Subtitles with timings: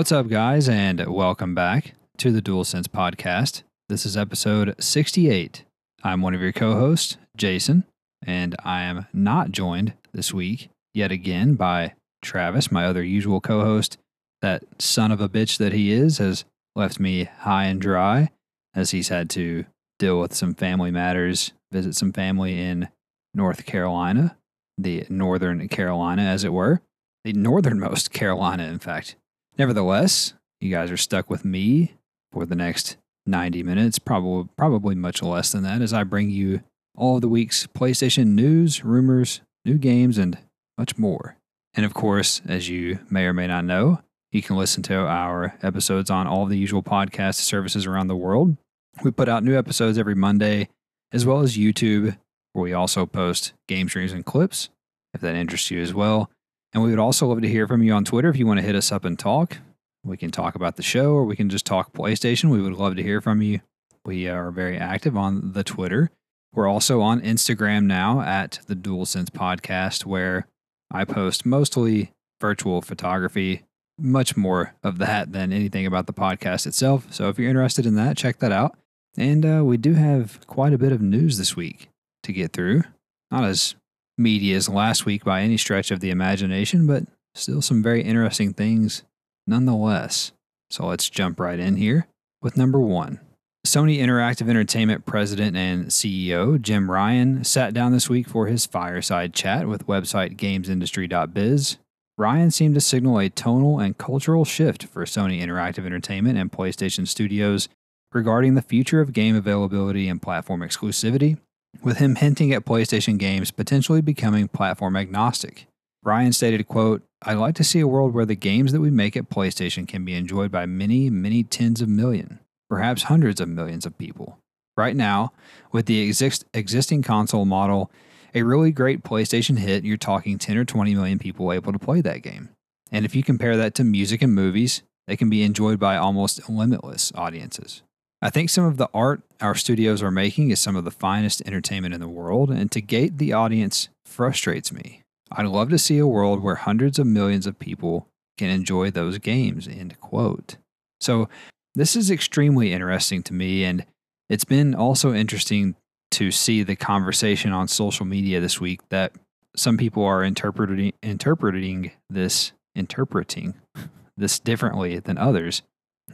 [0.00, 3.64] What's up, guys, and welcome back to the Dual Sense podcast.
[3.90, 5.64] This is episode 68.
[6.02, 7.84] I'm one of your co hosts, Jason,
[8.26, 13.60] and I am not joined this week yet again by Travis, my other usual co
[13.60, 13.98] host.
[14.40, 18.30] That son of a bitch that he is has left me high and dry
[18.74, 19.66] as he's had to
[19.98, 22.88] deal with some family matters, visit some family in
[23.34, 24.38] North Carolina,
[24.78, 26.80] the Northern Carolina, as it were,
[27.22, 29.16] the northernmost Carolina, in fact.
[29.60, 31.92] Nevertheless, you guys are stuck with me
[32.32, 32.96] for the next
[33.26, 36.62] 90 minutes, probably probably much less than that, as I bring you
[36.96, 40.38] all of the week's PlayStation news, rumors, new games, and
[40.78, 41.36] much more.
[41.74, 44.00] And of course, as you may or may not know,
[44.32, 48.56] you can listen to our episodes on all the usual podcast services around the world.
[49.04, 50.70] We put out new episodes every Monday,
[51.12, 52.16] as well as YouTube,
[52.54, 54.70] where we also post game streams and clips,
[55.12, 56.30] if that interests you as well.
[56.72, 58.66] And we would also love to hear from you on Twitter if you want to
[58.66, 59.58] hit us up and talk.
[60.04, 62.50] We can talk about the show or we can just talk PlayStation.
[62.50, 63.60] We would love to hear from you.
[64.04, 66.10] We are very active on the Twitter.
[66.52, 70.46] We're also on Instagram now at the Dual Sense Podcast, where
[70.90, 73.62] I post mostly virtual photography,
[73.98, 77.06] much more of that than anything about the podcast itself.
[77.10, 78.76] So if you're interested in that, check that out.
[79.16, 81.88] And uh, we do have quite a bit of news this week
[82.22, 82.84] to get through.
[83.30, 83.74] Not as
[84.20, 87.04] meaty as last week by any stretch of the imagination, but
[87.34, 89.02] still some very interesting things
[89.46, 90.32] nonetheless.
[90.70, 92.06] So let's jump right in here
[92.40, 93.20] with number one.
[93.66, 99.34] Sony Interactive Entertainment president and CEO Jim Ryan sat down this week for his fireside
[99.34, 101.76] chat with website gamesindustry.biz.
[102.16, 107.06] Ryan seemed to signal a tonal and cultural shift for Sony Interactive Entertainment and PlayStation
[107.06, 107.68] Studios
[108.12, 111.38] regarding the future of game availability and platform exclusivity,
[111.82, 115.66] with him hinting at PlayStation games potentially becoming platform agnostic.
[116.02, 119.16] Ryan stated, quote, I'd like to see a world where the games that we make
[119.16, 123.84] at PlayStation can be enjoyed by many, many tens of million, perhaps hundreds of millions
[123.84, 124.38] of people.
[124.76, 125.32] Right now,
[125.72, 127.90] with the exist- existing console model,
[128.34, 132.00] a really great PlayStation hit, you're talking 10 or 20 million people able to play
[132.00, 132.48] that game.
[132.90, 136.48] And if you compare that to music and movies, they can be enjoyed by almost
[136.48, 137.82] limitless audiences.
[138.22, 141.40] I think some of the art our studios are making is some of the finest
[141.46, 145.02] entertainment in the world, and to gate the audience frustrates me.
[145.32, 149.18] I'd love to see a world where hundreds of millions of people can enjoy those
[149.18, 149.66] games.
[149.68, 150.56] End quote.
[151.00, 151.28] So
[151.74, 153.86] this is extremely interesting to me, and
[154.28, 155.76] it's been also interesting
[156.12, 159.12] to see the conversation on social media this week that
[159.56, 163.54] some people are interpreting interpreting this interpreting
[164.16, 165.62] this differently than others.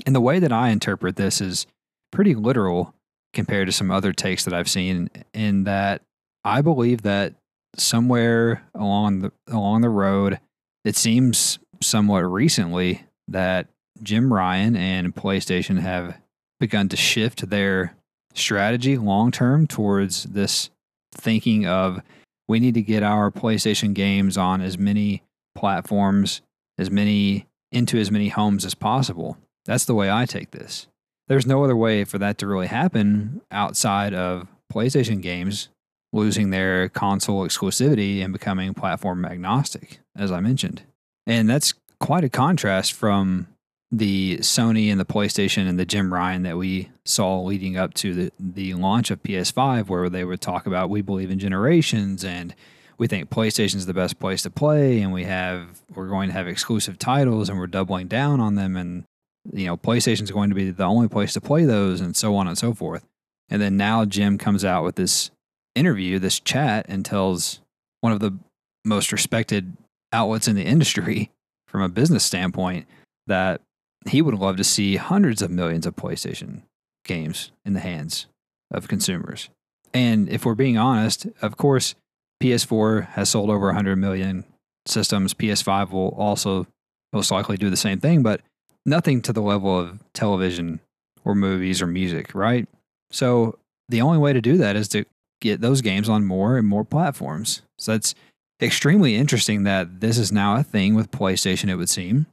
[0.04, 1.66] And the way that I interpret this is
[2.12, 2.94] pretty literal
[3.32, 6.02] compared to some other takes that I've seen in that
[6.44, 7.34] I believe that
[7.76, 10.40] somewhere along the along the road,
[10.84, 13.68] it seems somewhat recently that
[14.02, 16.18] Jim Ryan and PlayStation have
[16.60, 17.94] begun to shift their
[18.34, 20.70] strategy long term towards this
[21.14, 22.00] thinking of
[22.48, 25.22] we need to get our PlayStation games on as many
[25.54, 26.42] platforms,
[26.78, 29.36] as many into as many homes as possible.
[29.64, 30.86] That's the way I take this.
[31.28, 35.68] There's no other way for that to really happen outside of PlayStation games
[36.12, 40.82] losing their console exclusivity and becoming platform agnostic, as I mentioned.
[41.26, 43.48] And that's quite a contrast from
[43.90, 48.14] the Sony and the PlayStation and the Jim Ryan that we saw leading up to
[48.14, 52.54] the, the launch of PS5, where they would talk about we believe in generations and
[52.98, 56.32] we think PlayStation is the best place to play, and we have we're going to
[56.32, 59.04] have exclusive titles and we're doubling down on them, and
[59.52, 62.36] you know PlayStation is going to be the only place to play those, and so
[62.36, 63.04] on and so forth.
[63.48, 65.30] And then now Jim comes out with this
[65.74, 67.60] interview, this chat, and tells
[68.00, 68.36] one of the
[68.84, 69.76] most respected
[70.12, 71.30] outlets in the industry
[71.68, 72.86] from a business standpoint
[73.26, 73.60] that
[74.08, 76.62] he would love to see hundreds of millions of PlayStation
[77.04, 78.26] games in the hands
[78.70, 79.48] of consumers.
[79.92, 81.94] And if we're being honest, of course,
[82.42, 84.44] PS4 has sold over 100 million
[84.86, 85.34] systems.
[85.34, 86.66] PS5 will also
[87.12, 88.40] most likely do the same thing, but
[88.86, 90.80] nothing to the level of television
[91.24, 92.66] or movies or music, right?
[93.10, 95.04] So the only way to do that is to
[95.40, 97.62] get those games on more and more platforms.
[97.78, 98.14] So that's
[98.62, 102.26] extremely interesting that this is now a thing with PlayStation, it would seem.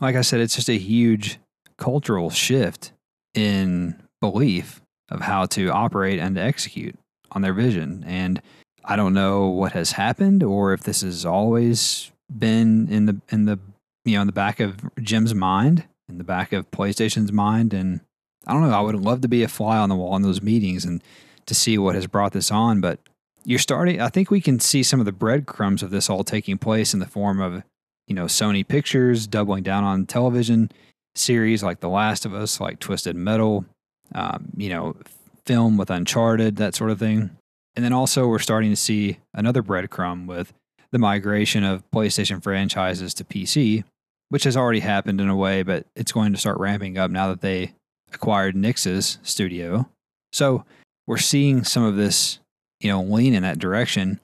[0.00, 1.38] Like I said, it's just a huge
[1.78, 2.92] cultural shift
[3.34, 6.98] in belief of how to operate and to execute
[7.32, 8.04] on their vision.
[8.06, 8.40] And
[8.84, 13.44] I don't know what has happened or if this has always been in the in
[13.44, 13.58] the
[14.04, 18.00] you know in the back of Jim's mind, in the back of PlayStation's mind and
[18.46, 20.42] I don't know, I would love to be a fly on the wall in those
[20.42, 21.02] meetings and
[21.46, 22.98] to see what has brought this on, but
[23.44, 26.58] you're starting I think we can see some of the breadcrumbs of this all taking
[26.58, 27.64] place in the form of
[28.06, 30.70] you know, Sony Pictures doubling down on television
[31.14, 33.64] series like The Last of Us, like Twisted Metal,
[34.14, 34.96] um, you know,
[35.46, 37.30] film with Uncharted, that sort of thing.
[37.74, 40.52] And then also, we're starting to see another breadcrumb with
[40.90, 43.84] the migration of PlayStation franchises to PC,
[44.32, 47.28] which has already happened in a way, but it's going to start ramping up now
[47.28, 47.74] that they
[48.14, 49.86] acquired Nixxes studio.
[50.32, 50.64] So
[51.06, 52.38] we're seeing some of this,
[52.80, 54.20] you know, lean in that direction.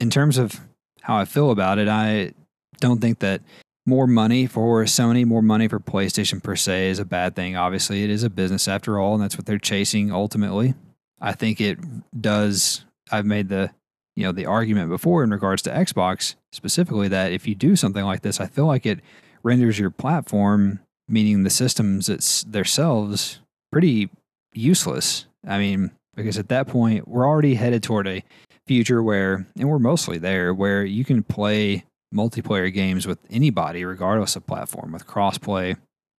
[0.00, 0.58] In terms of
[1.02, 2.32] how I feel about it, I
[2.80, 3.42] don't think that
[3.86, 7.54] more money for Sony, more money for PlayStation per se is a bad thing.
[7.54, 10.74] Obviously, it is a business after all, and that's what they're chasing ultimately.
[11.20, 11.78] I think it
[12.20, 12.84] does.
[13.12, 13.70] I've made the
[14.16, 18.04] you know the argument before in regards to Xbox specifically that if you do something
[18.04, 18.98] like this, I feel like it
[19.42, 23.40] renders your platform, meaning the systems it's themselves,
[23.72, 24.10] pretty
[24.52, 25.26] useless.
[25.46, 28.22] I mean, because at that point we're already headed toward a
[28.66, 34.36] future where, and we're mostly there, where you can play multiplayer games with anybody, regardless
[34.36, 35.76] of platform, with crossplay.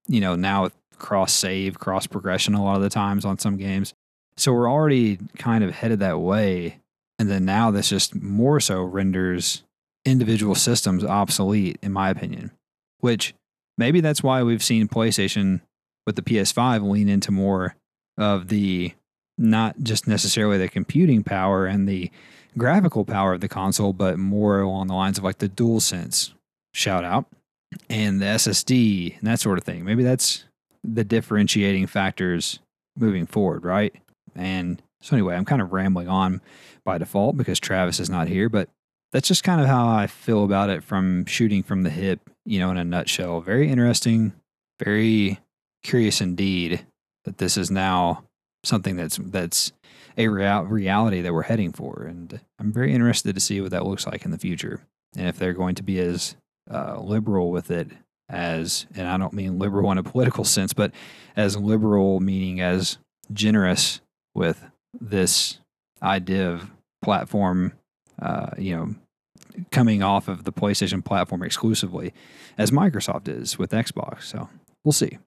[0.08, 3.94] You know, now cross save, cross progression, a lot of the times on some games.
[4.38, 6.80] So we're already kind of headed that way.
[7.18, 9.64] And then now this just more so renders
[10.06, 12.52] individual systems obsolete, in my opinion,
[13.00, 13.34] which
[13.78, 15.62] maybe that's why we've seen PlayStation
[16.06, 17.76] with the PS5 lean into more
[18.18, 18.94] of the
[19.38, 22.12] not just necessarily the computing power and the
[22.58, 26.34] graphical power of the console, but more along the lines of like the DualSense
[26.74, 27.26] shout out
[27.90, 29.86] and the SSD and that sort of thing.
[29.86, 30.46] Maybe that's
[30.84, 32.60] the differentiating factors
[32.98, 33.96] moving forward, right?
[34.36, 36.42] And so, anyway, I'm kind of rambling on
[36.84, 38.70] by default because Travis is not here, but
[39.12, 42.60] that's just kind of how I feel about it from shooting from the hip, you
[42.60, 43.42] know, in a nutshell.
[43.42, 44.34] Very interesting,
[44.84, 45.40] very
[45.84, 46.86] curious indeed
[47.26, 48.24] that this is now
[48.64, 49.72] something that's that's
[50.18, 53.86] a real, reality that we're heading for, and I'm very interested to see what that
[53.86, 54.82] looks like in the future,
[55.16, 56.36] and if they're going to be as
[56.72, 57.90] uh, liberal with it
[58.30, 60.92] as, and I don't mean liberal in a political sense, but
[61.36, 62.98] as liberal meaning as
[63.34, 64.02] generous
[64.36, 64.64] with
[65.00, 65.60] this
[66.02, 66.70] idea of
[67.02, 67.74] platform,
[68.22, 68.96] uh, you know,
[69.72, 72.14] coming off of the PlayStation platform exclusively,
[72.58, 74.24] as Microsoft is with Xbox.
[74.24, 74.50] So
[74.84, 75.18] we'll see.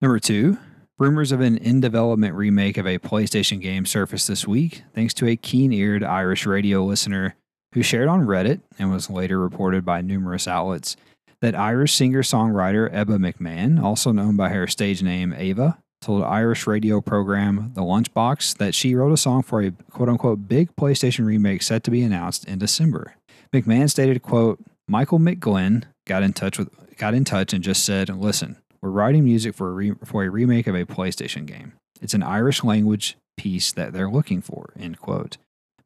[0.00, 0.58] Number two,
[0.98, 5.28] Rumors of an in development remake of a PlayStation game surfaced this week, thanks to
[5.28, 7.36] a keen eared Irish radio listener
[7.74, 10.96] who shared on Reddit and was later reported by numerous outlets
[11.42, 16.66] that Irish singer songwriter Éabha McMahon, also known by her stage name Ava, told Irish
[16.68, 21.26] radio program The Lunchbox that she wrote a song for a quote unquote big PlayStation
[21.26, 23.16] remake set to be announced in December.
[23.52, 28.08] McMahon stated, quote, Michael McGlynn got in touch with got in touch and just said,
[28.08, 31.72] Listen, we're writing music for a, re- for a remake of a PlayStation game.
[32.00, 35.38] It's an Irish language piece that they're looking for, end quote.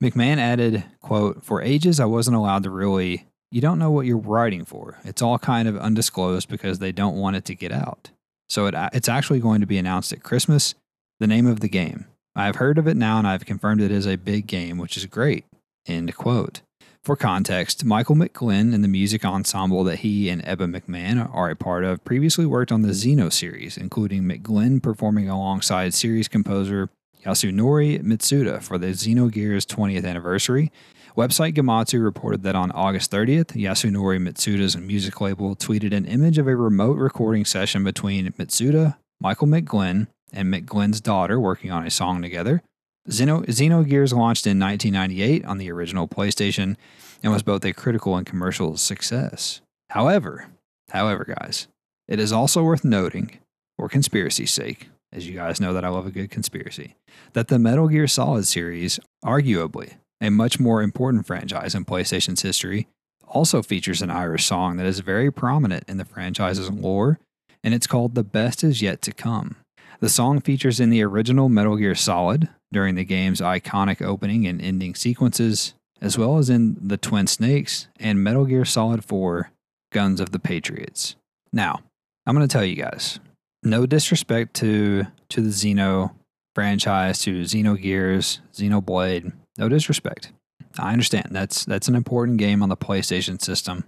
[0.03, 4.19] McMahon added, quote, For ages, I wasn't allowed to really, you don't know what you're
[4.19, 4.99] writing for.
[5.05, 8.11] It's all kind of undisclosed because they don't want it to get out.
[8.51, 10.75] So it, it's actually going to be announced at Christmas,
[11.21, 12.07] the name of the game.
[12.35, 15.07] I've heard of it now and I've confirmed it is a big game, which is
[15.07, 15.45] great,
[15.87, 16.61] end quote.
[17.03, 21.57] For context, Michael McGlynn and the music ensemble that he and Éabha McMahon are a
[21.57, 26.91] part of previously worked on the Xeno series, including McGlynn performing alongside series composer
[27.25, 30.71] Yasunori Mitsuda for the Xenogears 20th anniversary.
[31.17, 36.47] Website Gematsu reported that on August 30th, Yasunori Mitsuda's music label tweeted an image of
[36.47, 42.23] a remote recording session between Mitsuda, Michael McGlynn, and McGlynn's daughter working on a song
[42.23, 42.63] together.
[43.09, 46.77] Xeno, Xenogears launched in 1998 on the original PlayStation
[47.23, 49.61] and was both a critical and commercial success.
[49.91, 50.47] However,
[50.91, 51.67] however, guys,
[52.07, 53.39] it is also worth noting,
[53.77, 56.95] for conspiracy's sake, as you guys know that I love a good conspiracy,
[57.33, 62.89] that the Metal Gear Solid series, arguably a much more important franchise in PlayStation's history,
[63.27, 67.19] also features an Irish song that is very prominent in the franchise's lore,
[67.63, 69.57] and it's called The Best Is Yet to Come.
[70.01, 74.61] The song features in the original Metal Gear Solid during the game's iconic opening and
[74.61, 79.51] ending sequences, as well as in the Twin Snakes and Metal Gear Solid 4
[79.93, 81.17] Guns of the Patriots.
[81.53, 81.81] Now,
[82.27, 83.21] I'm going to tell you guys,
[83.63, 86.13] no disrespect to to the Xeno
[86.55, 90.33] franchise, to Xeno Xenogears, Xenoblade, no disrespect.
[90.79, 93.85] I understand that's that's an important game on the PlayStation system.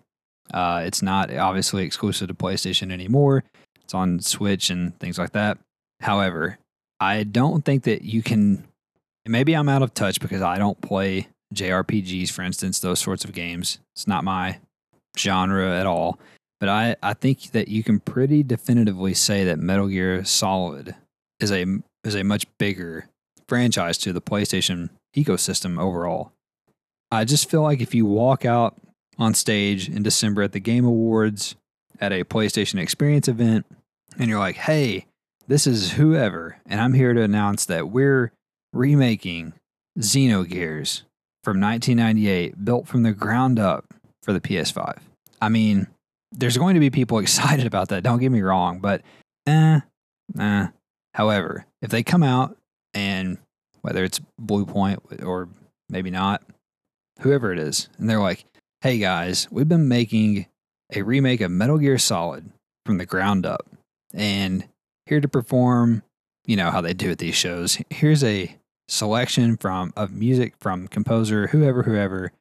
[0.53, 3.45] Uh, it's not obviously exclusive to PlayStation anymore.
[3.83, 5.59] It's on Switch and things like that.
[6.01, 6.59] However,
[7.01, 8.65] I don't think that you can.
[9.27, 13.33] Maybe I'm out of touch because I don't play JRPGs, for instance, those sorts of
[13.33, 13.79] games.
[13.95, 14.59] It's not my
[15.17, 16.19] genre at all.
[16.59, 20.95] But I, I think that you can pretty definitively say that Metal Gear Solid
[21.41, 21.67] is a
[22.05, 23.09] is a much bigger
[23.49, 26.33] franchise to the PlayStation ecosystem overall.
[27.11, 28.77] I just feel like if you walk out
[29.19, 31.57] on stage in December at the Game Awards
[32.01, 33.67] at a PlayStation Experience event,
[34.19, 35.07] and you're like, hey,
[35.47, 38.33] this is whoever, and I'm here to announce that we're
[38.73, 39.53] remaking
[39.99, 41.03] Xenogears
[41.45, 43.93] from 1998, built from the ground up
[44.23, 44.99] for the PS5.
[45.41, 45.89] I mean,
[46.31, 49.03] there's going to be people excited about that, don't get me wrong, but
[49.47, 49.81] eh,
[50.39, 50.67] eh.
[51.15, 52.57] However, if they come out
[52.95, 53.37] and
[53.83, 55.49] whether it's Bluepoint or
[55.89, 56.43] maybe not,
[57.21, 58.45] whoever it is, and they're like,
[58.81, 60.47] hey guys, we've been making
[60.95, 62.51] a remake of Metal Gear Solid
[62.87, 63.67] from the ground up,
[64.15, 64.65] and
[65.07, 66.03] here to perform,
[66.47, 67.79] you know how they do at these shows.
[67.91, 68.57] Here's a
[68.89, 72.33] selection from of music from composer whoever whoever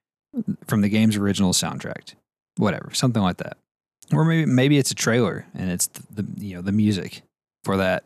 [0.65, 2.15] from the game's original soundtrack,
[2.57, 3.57] whatever, something like that,
[4.13, 7.21] or maybe maybe it's a trailer and it's the, the you know the music
[7.63, 8.03] for that.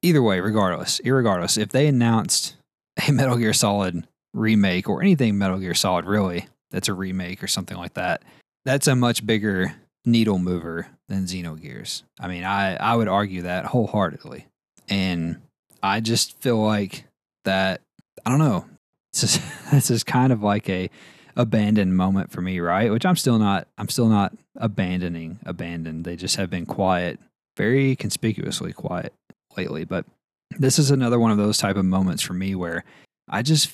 [0.00, 2.56] Either way, regardless, irregardless, if they announced
[3.08, 7.46] a Metal Gear Solid remake or anything Metal Gear Solid really that's a remake or
[7.46, 8.22] something like that,
[8.64, 9.74] that's a much bigger
[10.04, 12.02] needle mover than Xenogears.
[12.18, 14.46] I mean, I, I would argue that wholeheartedly.
[14.88, 15.40] And
[15.82, 17.04] I just feel like
[17.44, 17.80] that,
[18.26, 18.66] I don't know,
[19.12, 20.90] this is, this is kind of like a
[21.36, 22.90] abandoned moment for me, right?
[22.90, 26.04] Which I'm still not, I'm still not abandoning, abandoned.
[26.04, 27.20] They just have been quiet,
[27.56, 29.12] very conspicuously quiet
[29.56, 29.84] lately.
[29.84, 30.06] But
[30.50, 32.84] this is another one of those type of moments for me where
[33.28, 33.70] I just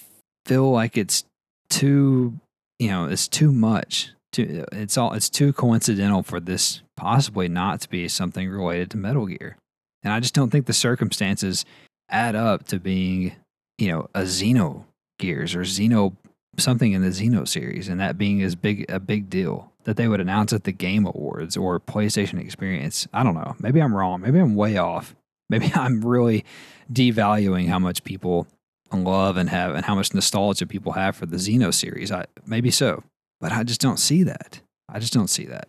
[0.47, 1.25] feel like it's
[1.69, 2.39] too,
[2.79, 7.81] you know, it's too much too, it's all it's too coincidental for this possibly not
[7.81, 9.57] to be something related to Metal Gear.
[10.03, 11.65] And I just don't think the circumstances
[12.09, 13.37] add up to being,
[13.79, 14.85] you know, a Xeno
[15.19, 16.17] Gears or Xeno
[16.59, 20.09] something in the Xeno series and that being as big a big deal that they
[20.09, 23.09] would announce at the Game Awards or PlayStation Experience.
[23.13, 23.57] I don't know.
[23.59, 24.21] Maybe I'm wrong.
[24.21, 25.15] Maybe I'm way off.
[25.51, 26.47] Maybe I'm really
[26.91, 28.47] devaluing how much people
[28.93, 32.11] love and have and how much nostalgia people have for the Xeno series.
[32.11, 33.05] I maybe so.
[33.41, 34.61] But I just don't see that.
[34.89, 35.69] I just don't see that.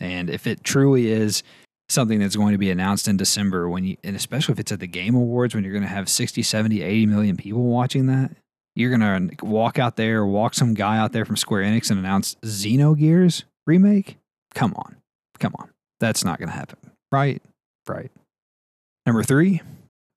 [0.00, 1.42] And if it truly is
[1.88, 4.80] something that's going to be announced in December when you and especially if it's at
[4.80, 8.32] the Game Awards when you're going to have 60, 70, 80 million people watching that,
[8.74, 11.98] you're going to walk out there, walk some guy out there from Square Enix and
[11.98, 14.16] announce Xenogears remake?
[14.54, 14.96] Come on.
[15.38, 15.70] Come on.
[16.00, 16.78] That's not going to happen.
[17.10, 17.42] Right?
[17.86, 18.10] Right.
[19.04, 19.60] Number 3,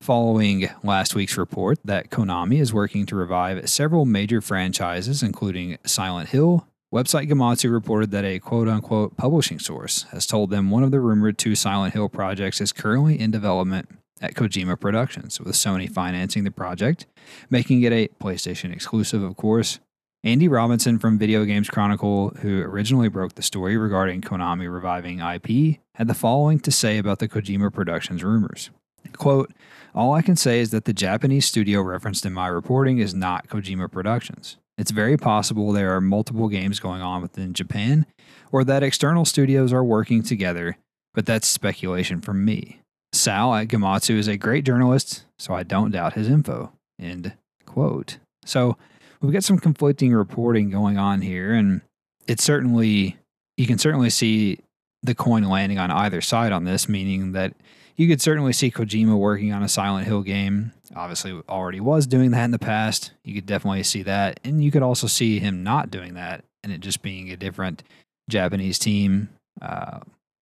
[0.01, 6.29] following last week's report that Konami is working to revive several major franchises including Silent
[6.29, 10.91] Hill, Website Gematsu reported that a quote unquote publishing source has told them one of
[10.91, 13.89] the rumored two Silent Hill projects is currently in development
[14.21, 17.07] at Kojima Productions, with Sony financing the project,
[17.49, 19.79] making it a PlayStation exclusive, of course.
[20.25, 25.77] Andy Robinson from Video Games Chronicle, who originally broke the story regarding Konami reviving IP,
[25.93, 28.71] had the following to say about the Kojima Productions rumors.
[29.13, 29.51] Quote,
[29.93, 33.47] All I can say is that the Japanese studio referenced in my reporting is not
[33.47, 34.57] Kojima Productions.
[34.79, 38.07] It's very possible there are multiple games going on within Japan,
[38.51, 40.77] or that external studios are working together,
[41.13, 42.79] but that's speculation from me.
[43.13, 46.71] Sal at Gematsu is a great journalist, so I don't doubt his info.
[46.99, 47.33] End
[47.67, 48.17] quote.
[48.43, 48.75] So
[49.21, 51.81] we've got some conflicting reporting going on here, and
[52.27, 53.17] it's certainly,
[53.57, 54.59] you can certainly see
[55.03, 57.53] the coin landing on either side on this, meaning that
[57.95, 60.71] you could certainly see Kojima working on a Silent Hill game.
[60.95, 63.11] Obviously, already was doing that in the past.
[63.23, 64.39] You could definitely see that.
[64.43, 67.83] And you could also see him not doing that and it just being a different
[68.29, 69.29] Japanese team,
[69.61, 69.99] uh,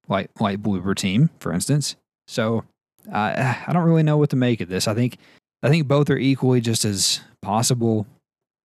[0.07, 1.95] like, like Bloober team, for instance.
[2.27, 2.63] So
[3.11, 4.87] uh, I don't really know what to make of this.
[4.87, 5.17] I think
[5.61, 8.05] I think both are equally just as possible.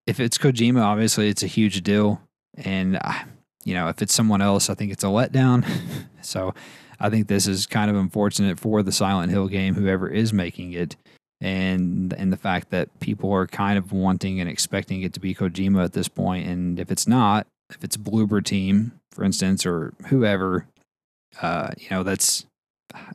[0.07, 2.21] If it's Kojima, obviously it's a huge deal,
[2.57, 3.25] and uh,
[3.65, 5.65] you know if it's someone else, I think it's a letdown.
[6.23, 6.55] so
[7.01, 10.73] I think this is kind of unfortunate for the Silent Hill game, whoever is making
[10.73, 10.97] it,
[11.41, 15.35] and and the fact that people are kind of wanting and expecting it to be
[15.35, 19.93] Kojima at this point, and if it's not, if it's Bloober Team, for instance, or
[20.07, 20.67] whoever,
[21.43, 22.47] uh, you know, that's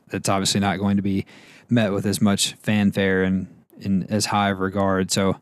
[0.08, 1.24] that's obviously not going to be
[1.68, 3.46] met with as much fanfare and
[3.80, 5.10] in as high of regard.
[5.10, 5.40] So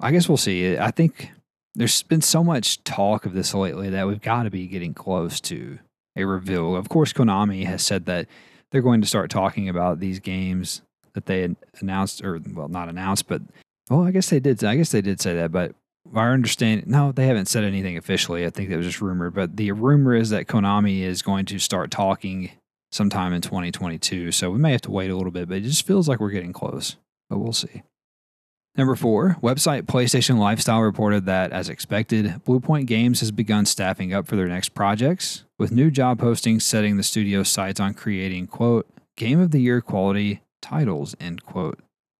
[0.00, 0.76] I guess we'll see.
[0.76, 1.30] I think
[1.74, 5.40] there's been so much talk of this lately that we've got to be getting close
[5.42, 5.78] to
[6.16, 6.76] a reveal.
[6.76, 8.26] Of course, Konami has said that
[8.70, 10.82] they're going to start talking about these games
[11.14, 13.42] that they announced, or well, not announced, but
[13.88, 14.62] well, I guess they did.
[14.64, 15.74] I guess they did say that, but
[16.14, 18.44] our understanding, no, they haven't said anything officially.
[18.44, 19.34] I think that was just rumored.
[19.34, 22.50] But the rumor is that Konami is going to start talking
[22.92, 24.32] sometime in 2022.
[24.32, 26.30] So we may have to wait a little bit, but it just feels like we're
[26.30, 26.96] getting close.
[27.28, 27.82] But we'll see.
[28.76, 34.26] Number four, website PlayStation Lifestyle reported that, as expected, Bluepoint Games has begun staffing up
[34.26, 38.86] for their next projects, with new job postings setting the studio's sights on creating, quote,
[39.16, 41.78] game of the year quality titles, end quote.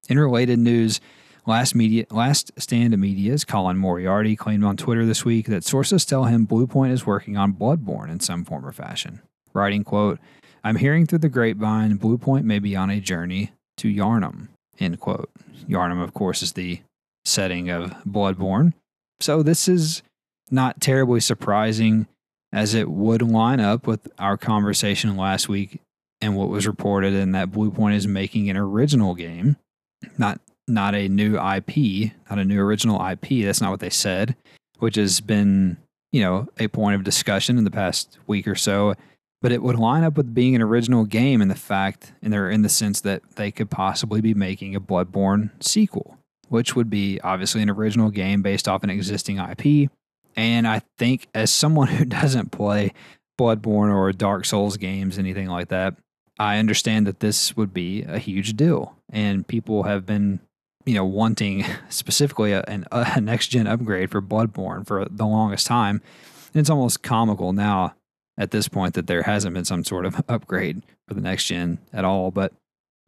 [0.08, 1.00] In related news,
[1.48, 6.24] Last media, last stand media's Colin Moriarty claimed on Twitter this week that sources tell
[6.24, 9.22] him Bluepoint is working on Bloodborne in some form or fashion.
[9.52, 10.18] Writing, quote,
[10.64, 15.30] I'm hearing through the grapevine Bluepoint may be on a journey to Yharnam, end quote.
[15.68, 16.80] Yharnam, of course, is the
[17.24, 18.72] setting of Bloodborne.
[19.20, 20.02] So this is
[20.50, 22.06] not terribly surprising
[22.52, 25.80] as it would line up with our conversation last week
[26.20, 29.56] and what was reported and that Bluepoint is making an original game,
[30.16, 33.44] not not a new IP, not a new original IP.
[33.44, 34.34] That's not what they said,
[34.78, 35.76] which has been,
[36.12, 38.94] you know, a point of discussion in the past week or so.
[39.42, 42.50] But it would line up with being an original game in the fact, and they're
[42.50, 47.20] in the sense that they could possibly be making a Bloodborne sequel, which would be
[47.20, 49.90] obviously an original game based off an existing IP.
[50.36, 52.92] And I think, as someone who doesn't play
[53.38, 55.96] Bloodborne or Dark Souls games, anything like that,
[56.38, 58.96] I understand that this would be a huge deal.
[59.10, 60.40] And people have been,
[60.84, 66.00] you know, wanting specifically a, a next gen upgrade for Bloodborne for the longest time.
[66.52, 67.95] And it's almost comical now
[68.38, 71.78] at this point that there hasn't been some sort of upgrade for the next gen
[71.92, 72.30] at all.
[72.30, 72.52] But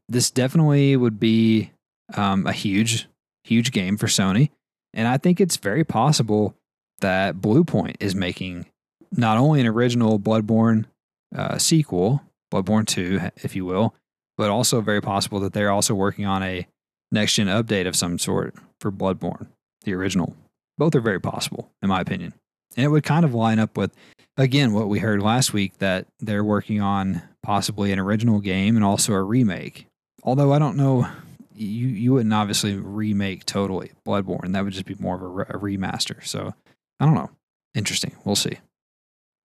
[0.09, 1.71] this definitely would be
[2.15, 3.07] um, a huge,
[3.45, 4.51] huge game for Sony.
[4.95, 6.55] And I think it's very possible
[7.01, 8.67] that Bluepoint is making
[9.13, 10.87] not only an original Bloodborne
[11.35, 13.95] uh, sequel, Bloodborne 2, if you will,
[14.37, 16.67] but also very possible that they're also working on a
[17.11, 19.49] next gen update of some sort for Bloodborne,
[19.85, 20.35] the original.
[20.77, 22.35] Both are very possible, in my opinion.
[22.77, 23.93] And it would kind of line up with,
[24.39, 28.85] again, what we heard last week that they're working on possibly an original game and
[28.85, 29.87] also a remake.
[30.23, 31.09] Although I don't know,
[31.55, 34.53] you, you wouldn't obviously remake totally Bloodborne.
[34.53, 36.25] That would just be more of a, a remaster.
[36.25, 36.55] So
[37.01, 37.31] I don't know.
[37.75, 38.17] Interesting.
[38.25, 38.59] We'll see.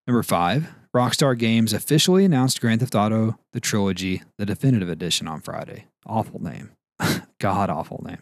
[0.07, 5.41] Number five, Rockstar Games officially announced Grand Theft Auto the Trilogy, the definitive edition on
[5.41, 5.85] Friday.
[6.05, 6.71] Awful name.
[7.39, 8.19] God awful name.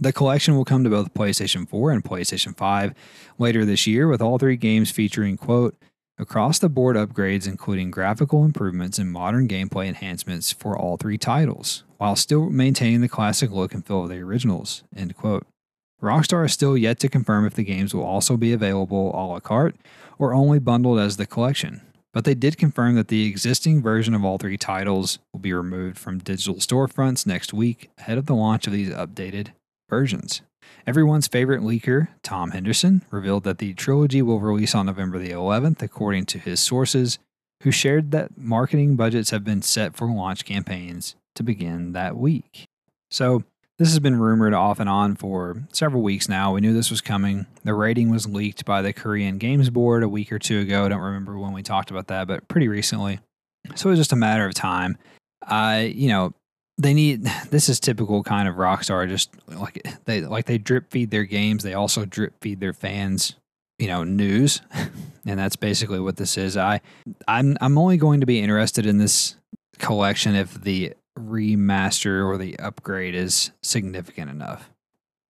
[0.00, 2.94] The collection will come to both PlayStation 4 and PlayStation 5
[3.38, 5.74] later this year, with all three games featuring, quote,
[6.18, 11.84] across the board upgrades, including graphical improvements and modern gameplay enhancements for all three titles,
[11.96, 15.46] while still maintaining the classic look and feel of the originals, end quote.
[16.02, 19.40] Rockstar is still yet to confirm if the games will also be available a la
[19.40, 19.76] carte
[20.18, 24.24] or only bundled as the collection, but they did confirm that the existing version of
[24.24, 28.66] all three titles will be removed from digital storefronts next week ahead of the launch
[28.66, 29.48] of these updated
[29.88, 30.42] versions.
[30.86, 35.82] Everyone's favorite leaker, Tom Henderson, revealed that the trilogy will release on November the 11th,
[35.82, 37.18] according to his sources,
[37.62, 42.64] who shared that marketing budgets have been set for launch campaigns to begin that week.
[43.10, 43.44] So,
[43.78, 46.52] this has been rumored off and on for several weeks now.
[46.52, 47.46] We knew this was coming.
[47.62, 50.84] The rating was leaked by the Korean Games Board a week or two ago.
[50.84, 53.20] I don't remember when we talked about that, but pretty recently.
[53.76, 54.98] So it was just a matter of time.
[55.42, 56.34] I, you know,
[56.78, 59.08] they need this is typical kind of Rockstar.
[59.08, 63.34] Just like they like they drip feed their games, they also drip feed their fans,
[63.78, 64.62] you know, news,
[65.26, 66.56] and that's basically what this is.
[66.56, 66.80] I,
[67.26, 69.36] I'm I'm only going to be interested in this
[69.78, 74.70] collection if the remaster or the upgrade is significant enough.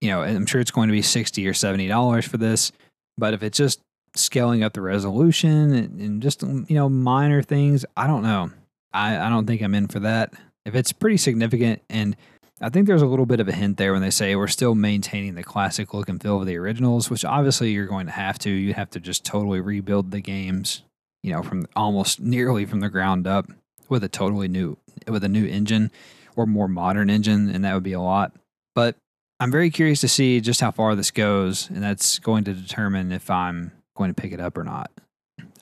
[0.01, 2.73] You know, I'm sure it's going to be 60 or 70 dollars for this,
[3.17, 3.81] but if it's just
[4.17, 8.51] scaling up the resolution and, and just you know minor things, I don't know.
[8.93, 10.35] I, I don't think I'm in for that.
[10.67, 12.17] If it's pretty significant and
[12.61, 14.75] I think there's a little bit of a hint there when they say we're still
[14.75, 18.39] maintaining the classic look and feel of the originals, which obviously you're going to have
[18.41, 18.51] to.
[18.51, 20.83] You have to just totally rebuild the games,
[21.23, 23.51] you know, from almost nearly from the ground up
[23.91, 25.91] with a totally new with a new engine
[26.35, 28.33] or more modern engine, and that would be a lot.
[28.75, 28.97] But
[29.39, 33.13] I'm very curious to see just how far this goes, and that's going to determine
[33.13, 34.91] if I'm going to pick it up or not.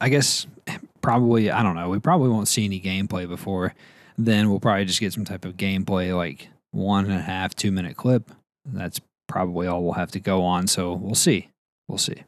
[0.00, 0.46] I guess
[1.00, 1.88] probably I don't know.
[1.88, 3.74] We probably won't see any gameplay before
[4.16, 4.50] then.
[4.50, 7.96] We'll probably just get some type of gameplay, like one and a half, two minute
[7.96, 8.30] clip.
[8.64, 10.66] That's probably all we'll have to go on.
[10.66, 11.48] So we'll see.
[11.88, 12.24] We'll see.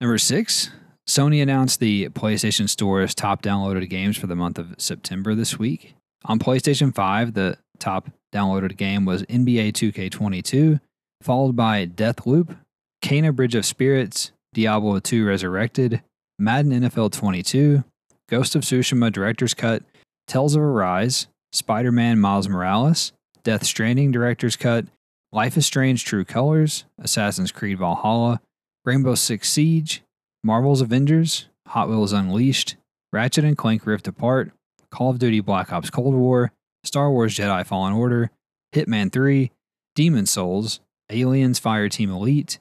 [0.00, 0.70] Number six,
[1.08, 5.94] Sony announced the PlayStation Store's top downloaded games for the month of September this week.
[6.24, 10.80] On PlayStation 5, the top downloaded game was NBA 2K22,
[11.20, 12.56] followed by Deathloop,
[13.02, 16.02] Kena Bridge of Spirits, Diablo 2 Resurrected,
[16.38, 17.84] Madden NFL 22,
[18.28, 19.82] Ghost of Tsushima Director's Cut,
[20.26, 24.86] Tales of Arise, Spider Man Miles Morales, Death Stranding Director's Cut,
[25.32, 28.40] Life is Strange True Colors, Assassin's Creed Valhalla,
[28.84, 30.02] Rainbow Six Siege,
[30.44, 32.76] Marvel's Avengers, Hot Wheels Unleashed,
[33.12, 34.52] Ratchet and Clank Rift Apart,
[34.90, 36.52] Call of Duty Black Ops Cold War,
[36.84, 38.30] Star Wars Jedi Fallen Order,
[38.74, 39.50] Hitman 3,
[39.94, 40.80] Demon Souls,
[41.10, 42.58] Aliens Fireteam Elite,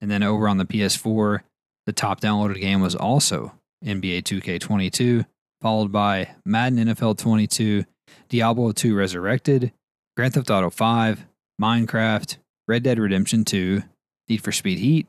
[0.00, 1.40] and then over on the PS4,
[1.86, 5.26] the top downloaded game was also NBA 2K22,
[5.62, 7.84] followed by Madden NFL 22,
[8.28, 9.72] Diablo 2 Resurrected,
[10.16, 11.24] Grand Theft Auto 5,
[11.60, 13.82] Minecraft, Red Dead Redemption 2,
[14.28, 15.06] Need for Speed Heat,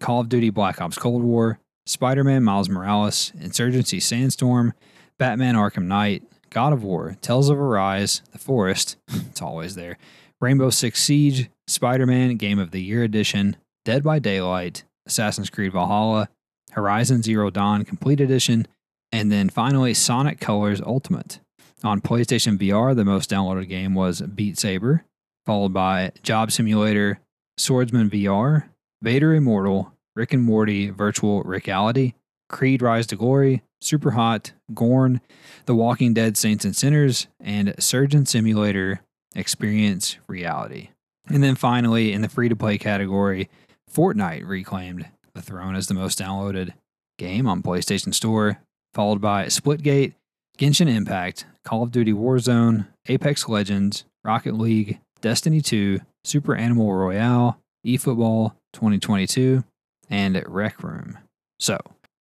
[0.00, 4.72] Call of Duty Black Ops Cold War, Spider Man Miles Morales, Insurgency Sandstorm,
[5.18, 9.98] Batman Arkham Knight, God of War, Tales of Arise, The Forest, it's always there,
[10.40, 15.72] Rainbow Six Siege, Spider Man Game of the Year Edition, Dead by Daylight, Assassin's Creed
[15.72, 16.30] Valhalla,
[16.70, 18.66] Horizon Zero Dawn Complete Edition,
[19.12, 21.40] and then finally Sonic Colors Ultimate.
[21.82, 25.04] On PlayStation VR, the most downloaded game was Beat Saber,
[25.46, 27.20] followed by Job Simulator,
[27.56, 28.64] Swordsman VR,
[29.02, 32.12] Vader Immortal, Rick and Morty Virtual Reality,
[32.48, 35.20] Creed Rise to Glory, Super Hot, Gorn,
[35.64, 39.00] The Walking Dead Saints and Sinners, and Surgeon Simulator
[39.34, 40.90] Experience Reality.
[41.28, 43.48] And then finally, in the free to play category,
[43.90, 46.74] Fortnite reclaimed the throne as the most downloaded
[47.18, 48.60] game on PlayStation Store,
[48.94, 50.14] followed by Splitgate,
[50.58, 57.58] Genshin Impact, Call of Duty Warzone, Apex Legends, Rocket League, Destiny 2, Super Animal Royale,
[57.86, 59.64] eFootball 2022,
[60.08, 61.18] and Rec Room.
[61.58, 61.78] So,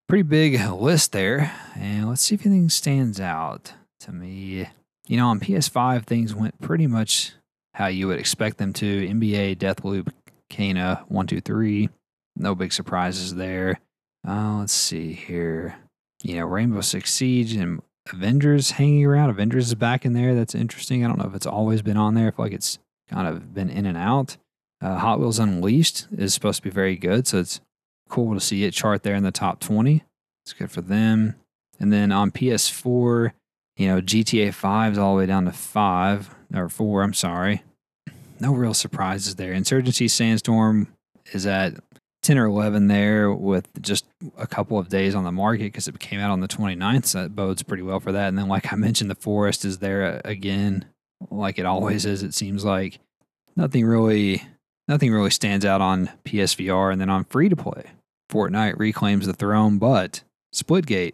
[0.08, 1.52] pretty big list there.
[1.76, 4.68] And let's see if anything stands out to me.
[5.08, 7.34] You know, on PS5, things went pretty much
[7.74, 9.08] how you would expect them to.
[9.08, 10.10] NBA, Deathloop,
[10.52, 11.90] Kena, 123.
[12.36, 13.80] No big surprises there.
[14.28, 15.78] Uh, let's see here.
[16.22, 19.30] You know, Rainbow Six Siege and Avengers hanging around.
[19.30, 20.36] Avengers is back in there.
[20.36, 21.04] That's interesting.
[21.04, 22.28] I don't know if it's always been on there.
[22.28, 22.80] I feel like it's
[23.10, 24.38] kind of been in and out.
[24.82, 27.28] Uh, Hot Wheels Unleashed is supposed to be very good.
[27.28, 27.62] So it's
[28.10, 30.04] cool to see it chart there in the top 20.
[30.44, 31.36] It's good for them.
[31.80, 33.32] And then on PS4,
[33.78, 37.64] you know, GTA 5 is all the way down to 5 or 4, I'm sorry.
[38.40, 39.54] No real surprises there.
[39.54, 40.88] Insurgency Sandstorm
[41.34, 41.76] is at
[42.22, 44.06] 10 or 11 there with just
[44.38, 47.06] a couple of days on the market because it came out on the 29th.
[47.06, 48.28] So that bodes pretty well for that.
[48.28, 50.86] And then, like I mentioned, the Forest is there uh, again,
[51.30, 53.00] like it always is, it seems like.
[53.56, 54.44] Nothing really.
[54.88, 57.92] Nothing really stands out on PSVR and then on free to play.
[58.32, 61.14] Fortnite reclaims the throne, but Splitgate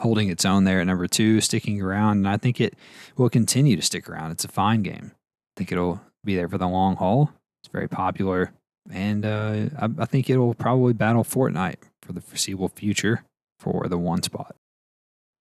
[0.00, 2.74] holding its own there at number two, sticking around, and I think it
[3.16, 4.32] will continue to stick around.
[4.32, 5.12] It's a fine game.
[5.14, 7.30] I think it'll be there for the long haul.
[7.62, 8.52] It's very popular,
[8.90, 13.24] and uh, I, I think it'll probably battle Fortnite for the foreseeable future
[13.58, 14.56] for the one spot.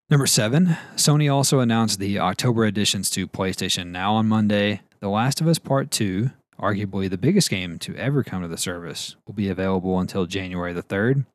[0.09, 4.81] Number seven, Sony also announced the October additions to PlayStation Now on Monday.
[4.99, 6.29] The Last of Us Part 2,
[6.59, 10.73] arguably the biggest game to ever come to the service, will be available until January
[10.73, 11.25] the 3rd.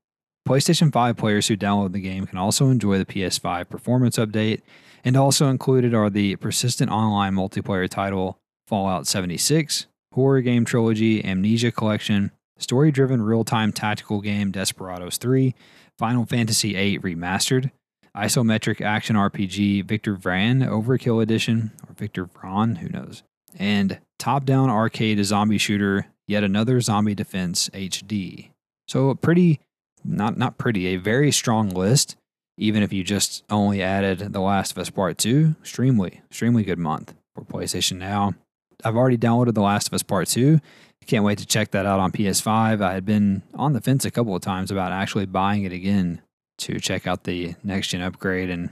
[0.47, 4.63] PlayStation 5 players who download the game can also enjoy the PS5 performance update,
[5.05, 9.87] and also included are the persistent online multiplayer title Fallout 76,
[10.19, 15.55] horror game trilogy Amnesia Collection, story driven real time tactical game Desperados 3,
[15.97, 17.71] Final Fantasy VIII Remastered,
[18.17, 23.23] isometric action RPG Victor Vran Overkill Edition, or Victor Vran, who knows,
[23.57, 28.51] and top down arcade zombie shooter Yet Another Zombie Defense HD.
[28.89, 29.61] So, a pretty
[30.05, 32.17] not not pretty, a very strong list.
[32.61, 36.81] Even if you just only added The Last of Us Part 2, extremely, extremely good
[36.81, 38.35] month for PlayStation Now.
[38.85, 40.61] I've already downloaded The Last of Us Part 2.
[41.09, 42.83] Can't wait to check that out on PS5.
[42.83, 46.21] I had been on the fence a couple of times about actually buying it again
[46.59, 48.51] to check out the next gen upgrade.
[48.51, 48.69] And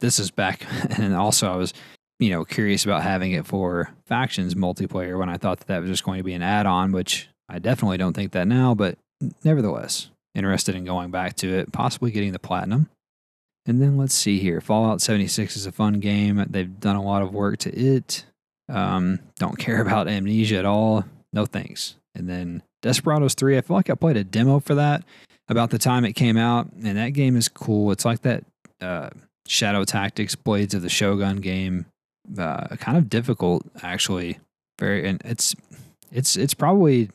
[0.00, 0.66] this is back.
[0.98, 1.72] And also, I was,
[2.18, 5.88] you know, curious about having it for factions multiplayer when I thought that that was
[5.88, 8.74] just going to be an add on, which I definitely don't think that now.
[8.74, 8.98] But
[9.44, 12.88] nevertheless, interested in going back to it, possibly getting the platinum.
[13.64, 14.60] And then let's see here.
[14.60, 16.44] Fallout 76 is a fun game.
[16.50, 18.24] They've done a lot of work to it.
[18.68, 21.04] Um, don't care about Amnesia at all.
[21.32, 21.96] No thanks.
[22.14, 25.04] And then Desperados 3, I feel like I played a demo for that
[25.48, 27.92] about the time it came out, and that game is cool.
[27.92, 28.44] It's like that
[28.80, 29.10] uh,
[29.46, 31.86] Shadow Tactics Blades of the Shogun game.
[32.36, 34.38] Uh, kind of difficult, actually.
[34.80, 35.54] Very, and it's
[36.10, 37.10] it's it's probably,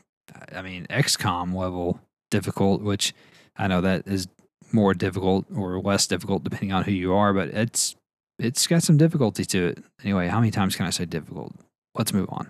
[0.53, 3.13] I mean, XCOM level difficult, which
[3.57, 4.27] I know that is
[4.71, 7.95] more difficult or less difficult depending on who you are, but it's
[8.41, 9.83] it's got some difficulty to it.
[10.03, 11.53] Anyway, how many times can I say difficult?
[11.95, 12.49] Let's move on.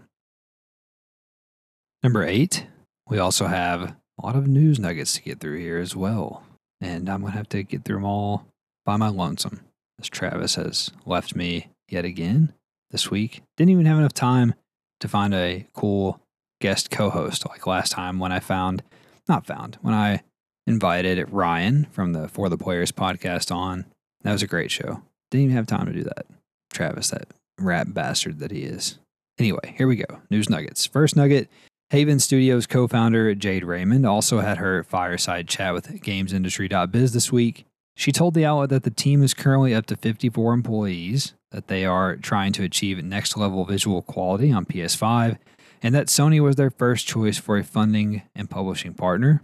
[2.02, 2.66] Number eight,
[3.08, 6.44] we also have a lot of news nuggets to get through here as well.
[6.80, 8.46] And I'm going to have to get through them all
[8.86, 9.60] by my lonesome,
[10.00, 12.54] as Travis has left me yet again
[12.90, 13.42] this week.
[13.58, 14.56] Didn't even have enough time
[15.02, 16.20] to find a cool
[16.62, 18.84] guest co host like last time when I found
[19.28, 20.22] not found when I
[20.66, 23.86] invited Ryan from the For the Players podcast on.
[24.24, 25.02] That was a great show.
[25.32, 26.26] Didn't even have time to do that.
[26.72, 29.00] Travis, that rat bastard that he is.
[29.40, 30.22] Anyway, here we go.
[30.30, 30.86] News nuggets.
[30.86, 31.50] First nugget
[31.90, 37.66] Haven Studios co founder Jade Raymond also had her fireside chat with GamesIndustry.biz this week.
[37.98, 41.86] She told the outlet that the team is currently up to 54 employees, that they
[41.86, 45.38] are trying to achieve next level visual quality on PS5,
[45.84, 49.42] and that Sony was their first choice for a funding and publishing partner.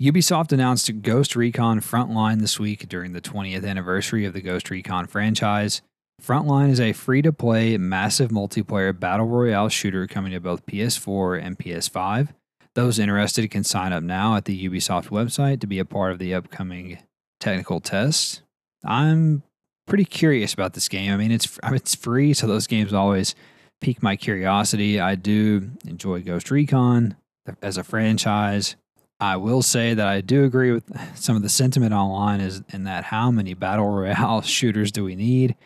[0.00, 5.06] Ubisoft announced Ghost Recon Frontline this week during the 20th anniversary of the Ghost Recon
[5.06, 5.82] franchise.
[6.20, 11.40] Frontline is a free to play, massive multiplayer battle royale shooter coming to both PS4
[11.40, 12.30] and PS5.
[12.74, 16.18] Those interested can sign up now at the Ubisoft website to be a part of
[16.18, 16.98] the upcoming
[17.38, 18.42] technical test.
[18.84, 19.44] I'm
[19.86, 21.12] pretty curious about this game.
[21.12, 23.36] I mean, it's it's free, so those games always
[23.80, 24.98] pique my curiosity.
[24.98, 27.14] I do enjoy Ghost Recon
[27.62, 28.74] as a franchise.
[29.20, 32.84] I will say that I do agree with some of the sentiment online is in
[32.84, 35.56] that how many battle royale shooters do we need?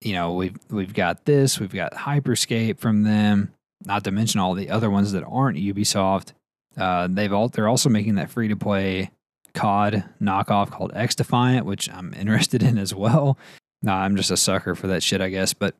[0.00, 3.52] You know, we've we've got this, we've got Hyperscape from them,
[3.84, 6.32] not to mention all the other ones that aren't Ubisoft.
[6.76, 9.10] Uh, they've all they're also making that free to play
[9.54, 13.36] COD knockoff called X Defiant, which I'm interested in as well.
[13.82, 15.54] Nah, I'm just a sucker for that shit, I guess.
[15.54, 15.74] But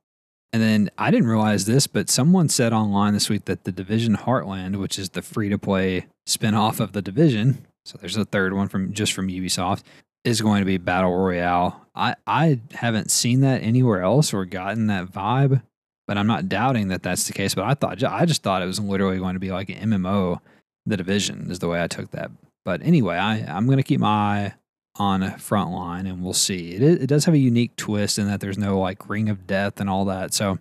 [0.52, 4.16] and then I didn't realize this, but someone said online this week that the Division
[4.16, 8.52] Heartland, which is the free to play spinoff of the Division, so there's a third
[8.52, 9.82] one from just from Ubisoft,
[10.24, 11.86] is going to be Battle Royale.
[11.94, 15.62] I, I haven't seen that anywhere else or gotten that vibe,
[16.06, 17.54] but I'm not doubting that that's the case.
[17.54, 20.40] But I thought I just thought it was literally going to be like an MMO.
[20.84, 22.30] The Division is the way I took that.
[22.64, 24.54] But anyway, I, I'm going to keep my eye
[24.98, 26.72] on Frontline and we'll see.
[26.74, 29.80] It, it does have a unique twist in that there's no like ring of death
[29.80, 30.32] and all that.
[30.32, 30.58] So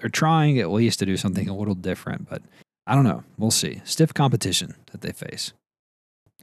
[0.00, 2.42] they're trying at least to do something a little different, but
[2.86, 3.24] I don't know.
[3.38, 3.80] We'll see.
[3.84, 5.52] Stiff competition that they face.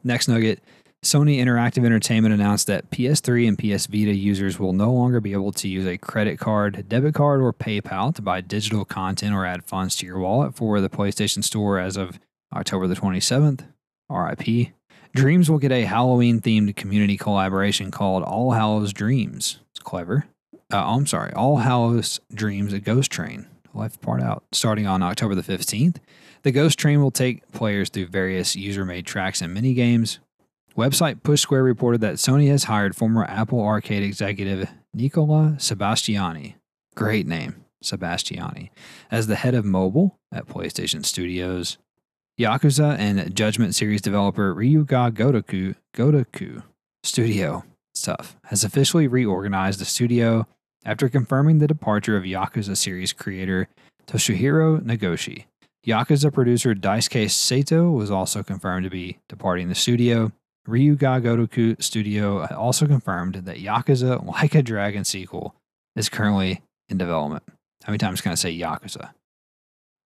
[0.03, 0.61] Next nugget
[1.03, 5.51] Sony Interactive Entertainment announced that PS3 and PS Vita users will no longer be able
[5.51, 9.65] to use a credit card, debit card, or PayPal to buy digital content or add
[9.65, 12.19] funds to your wallet for the PlayStation Store as of
[12.55, 13.65] October the 27th.
[14.09, 14.73] RIP.
[15.15, 19.59] Dreams will get a Halloween themed community collaboration called All Hallows Dreams.
[19.69, 20.25] It's clever.
[20.71, 23.45] Uh, oh, I'm sorry, All Hallows Dreams, a ghost train.
[23.75, 24.43] Life part out.
[24.51, 25.97] Starting on October the 15th,
[26.41, 30.17] the ghost train will take players through various user made tracks and mini games.
[30.75, 36.55] Website Push Square reported that Sony has hired former Apple Arcade executive Nicola Sebastiani.
[36.95, 38.71] Great name, Sebastiani,
[39.11, 41.77] as the head of mobile at PlayStation Studios.
[42.39, 46.63] Yakuza and Judgment series developer Ryu Ga Gotoku, Gotoku
[47.03, 50.47] Studio stuff has officially reorganized the studio
[50.83, 53.67] after confirming the departure of Yakuza series creator
[54.07, 55.45] Toshihiro Nagoshi.
[55.85, 60.31] Yakuza producer Daisuke Sato was also confirmed to be departing the studio.
[60.65, 65.53] Ryu Ga Gotoku Studio also confirmed that Yakuza Like a Dragon sequel
[65.95, 67.43] is currently in development.
[67.83, 69.11] How many times can I say Yakuza?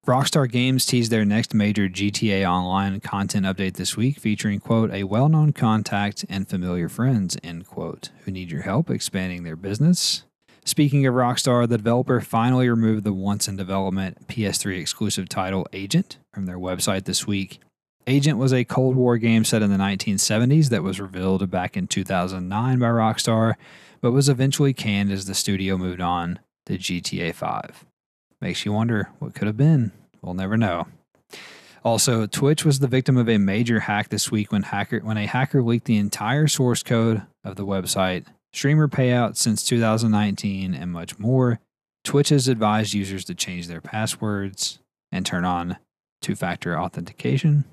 [0.07, 5.03] Rockstar Games teased their next major GTA Online content update this week, featuring, quote, a
[5.03, 10.23] well known contact and familiar friends, end quote, who need your help expanding their business.
[10.63, 16.19] Speaking of Rockstar, the developer finally removed the once in development PS3 exclusive title Agent
[16.33, 17.59] from their website this week.
[18.05, 21.85] Agent was a Cold War game set in the 1970s that was revealed back in
[21.85, 23.55] 2009 by Rockstar,
[23.99, 27.85] but was eventually canned as the studio moved on to GTA 5.
[28.41, 29.91] Makes you wonder what could have been.
[30.21, 30.87] We'll never know.
[31.83, 35.25] Also, Twitch was the victim of a major hack this week when hacker when a
[35.25, 41.17] hacker leaked the entire source code of the website, streamer payouts since 2019, and much
[41.17, 41.59] more.
[42.03, 44.79] Twitch has advised users to change their passwords
[45.11, 45.77] and turn on
[46.21, 47.65] two-factor authentication.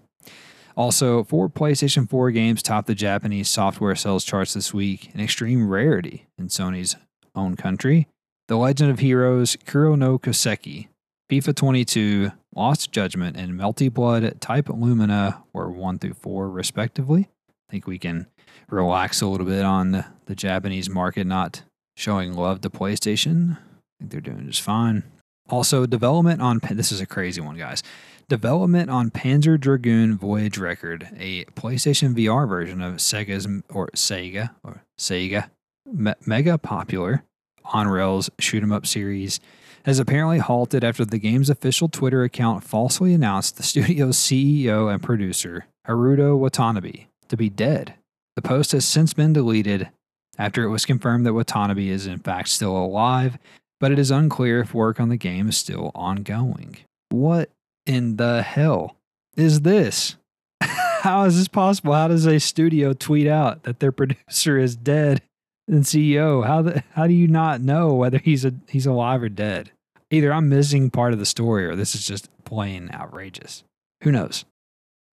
[0.77, 5.69] Also, four PlayStation 4 games topped the Japanese software sales charts this week, an extreme
[5.69, 6.97] rarity in Sony's
[7.35, 8.09] own country.
[8.47, 10.89] The Legend of Heroes, Kuro no Kiseki,
[11.33, 17.31] FIFA 22, Lost Judgment, and Melty Blood Type Lumina were 1 through 4, respectively.
[17.49, 18.27] I think we can
[18.69, 19.93] relax a little bit on
[20.27, 21.63] the, Japanese market not
[21.97, 23.53] showing love to PlayStation.
[23.53, 23.61] I
[24.01, 25.05] think they're doing just fine.
[25.49, 27.83] Also, development on this is a crazy one, guys.
[28.29, 34.83] Development on Panzer Dragoon Voyage Record, a PlayStation VR version of Sega's or Sega or
[34.99, 35.49] Sega,
[35.91, 37.25] me- mega popular
[37.67, 39.41] on rails shoot 'em up series
[39.85, 45.03] has apparently halted after the game's official Twitter account falsely announced the studio's CEO and
[45.03, 47.95] producer, Haruto Watanabe, to be dead.
[48.37, 49.91] The post has since been deleted
[50.39, 53.39] after it was confirmed that Watanabe is in fact still alive,
[53.79, 56.79] but it is unclear if work on the game is still ongoing.
[57.11, 57.51] What
[57.87, 58.97] in the hell
[59.37, 60.17] is this?
[60.63, 61.93] How is this possible?
[61.93, 65.21] How does a studio tweet out that their producer is dead
[65.69, 66.47] and CEO.
[66.47, 69.71] How the, how do you not know whether he's a he's alive or dead?
[70.11, 73.65] Either I'm missing part of the story or this is just plain outrageous.
[74.03, 74.45] Who knows?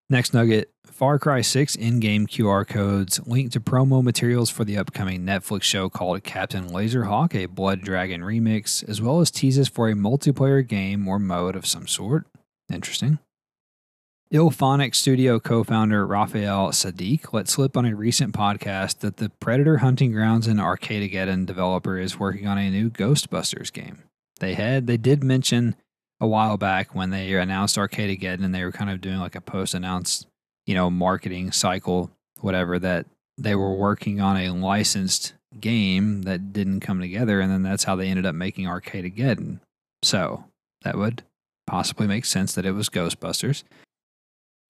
[0.09, 4.77] Next nugget Far Cry 6 in game QR codes link to promo materials for the
[4.77, 9.87] upcoming Netflix show called Captain Laserhawk, a Blood Dragon remix, as well as teases for
[9.87, 12.27] a multiplayer game or mode of some sort.
[12.71, 13.19] Interesting.
[14.31, 19.79] IllFonic Studio co founder Rafael Saadiq let slip on a recent podcast that the Predator
[19.79, 24.03] Hunting Grounds and Arcadegeddon developer is working on a new Ghostbusters game.
[24.39, 25.75] They had, they did mention
[26.21, 29.41] a while back when they announced Arcadegeddon and they were kind of doing like a
[29.41, 30.27] post announced,
[30.65, 36.79] you know, marketing cycle, whatever, that they were working on a licensed game that didn't
[36.79, 37.41] come together.
[37.41, 39.59] And then that's how they ended up making Arcadegeddon.
[40.03, 40.45] So
[40.83, 41.23] that would
[41.67, 43.63] possibly make sense that it was Ghostbusters.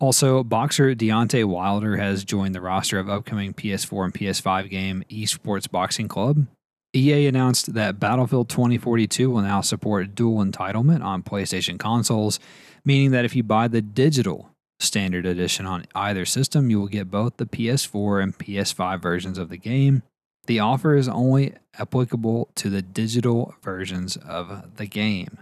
[0.02, 5.70] Also, boxer Deontay Wilder has joined the roster of upcoming PS4 and PS5 game Esports
[5.70, 6.48] Boxing Club.
[6.96, 12.40] EA announced that Battlefield 2042 will now support dual entitlement on PlayStation consoles,
[12.84, 17.12] meaning that if you buy the digital standard edition on either system, you will get
[17.12, 20.02] both the PS4 and PS5 versions of the game.
[20.48, 25.38] The offer is only applicable to the digital versions of the game.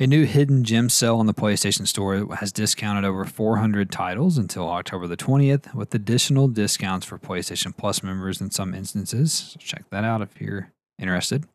[0.00, 4.68] A new hidden gem sale on the PlayStation Store has discounted over 400 titles until
[4.68, 9.32] October the 20th, with additional discounts for PlayStation Plus members in some instances.
[9.32, 11.46] So check that out if you're interested.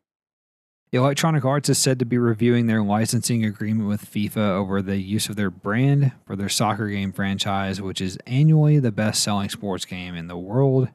[0.92, 5.30] Electronic Arts is said to be reviewing their licensing agreement with FIFA over the use
[5.30, 9.86] of their brand for their soccer game franchise, which is annually the best selling sports
[9.86, 10.90] game in the world.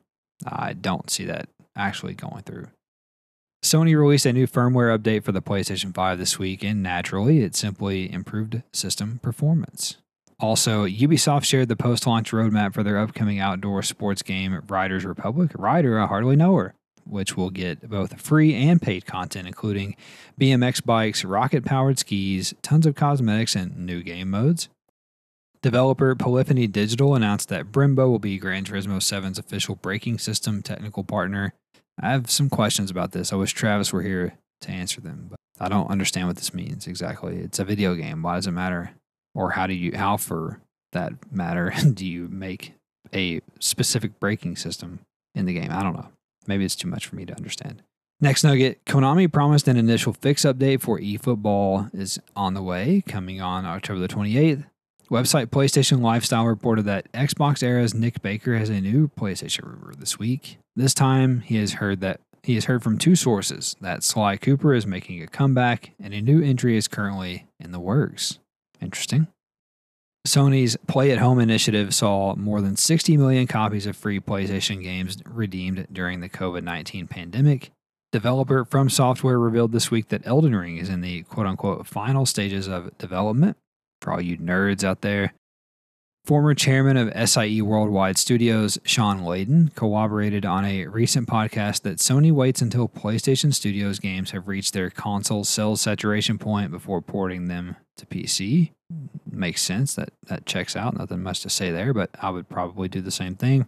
[0.45, 2.67] I don't see that actually going through.
[3.61, 7.55] Sony released a new firmware update for the PlayStation 5 this week, and naturally, it
[7.55, 9.97] simply improved system performance.
[10.39, 15.51] Also, Ubisoft shared the post launch roadmap for their upcoming outdoor sports game, Riders Republic.
[15.55, 16.73] Rider, I hardly know her,
[17.05, 19.97] which will get both free and paid content, including
[20.39, 24.69] BMX bikes, rocket powered skis, tons of cosmetics, and new game modes.
[25.61, 31.03] Developer Polyphony Digital announced that Brembo will be Gran Turismo 7's official braking system technical
[31.03, 31.53] partner.
[32.01, 33.33] I have some questions about this.
[33.33, 36.87] I wish Travis were here to answer them, but I don't understand what this means
[36.87, 37.37] exactly.
[37.37, 38.21] It's a video game.
[38.21, 38.91] Why does it matter?
[39.35, 40.61] Or how do you, how for
[40.93, 42.73] that matter, do you make
[43.13, 44.99] a specific braking system
[45.35, 45.71] in the game?
[45.71, 46.09] I don't know.
[46.47, 47.83] Maybe it's too much for me to understand.
[48.21, 53.39] Next nugget Konami promised an initial fix update for eFootball is on the way, coming
[53.39, 54.65] on October the 28th.
[55.09, 60.59] Website PlayStation Lifestyle reported that XboxEra's Nick Baker has a new PlayStation rumor this week.
[60.79, 64.73] This time, he has heard that he has heard from two sources that Sly Cooper
[64.73, 68.39] is making a comeback and a new entry is currently in the works.
[68.79, 69.27] Interesting.
[70.25, 75.17] Sony's Play at Home initiative saw more than 60 million copies of free PlayStation games
[75.25, 77.71] redeemed during the COVID 19 pandemic.
[78.13, 82.25] Developer From Software revealed this week that Elden Ring is in the quote unquote final
[82.25, 83.57] stages of development
[84.01, 85.33] for all you nerds out there.
[86.29, 92.31] Former chairman of SIE Worldwide Studios, Shawn Layden, corroborated on a recent podcast that Sony
[92.31, 97.77] waits until PlayStation Studios games have reached their console sales saturation point before porting them
[97.97, 98.69] to PC.
[99.27, 99.95] Makes sense.
[99.95, 100.95] That that checks out.
[100.95, 103.65] Nothing much to say there, but I would probably do the same thing.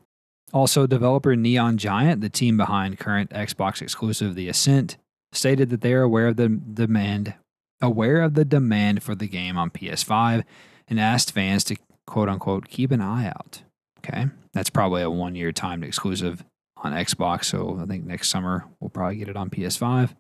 [0.54, 4.97] Also, developer Neon Giant, the team behind current Xbox exclusive The Ascent,
[5.32, 7.34] stated that they are aware of the demand
[7.82, 10.43] aware of the demand for the game on PS5
[10.88, 11.76] and asked fans to
[12.07, 13.61] quote unquote keep an eye out.
[13.99, 14.27] Okay.
[14.53, 16.43] That's probably a one year timed exclusive
[16.77, 17.45] on Xbox.
[17.45, 20.15] So I think next summer we'll probably get it on PS5.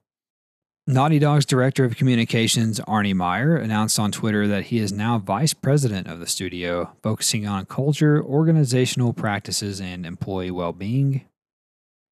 [0.87, 5.53] Naughty Dog's director of communications, Arne Meyer, announced on Twitter that he is now vice
[5.53, 11.21] president of the studio, focusing on culture, organizational practices, and employee well being.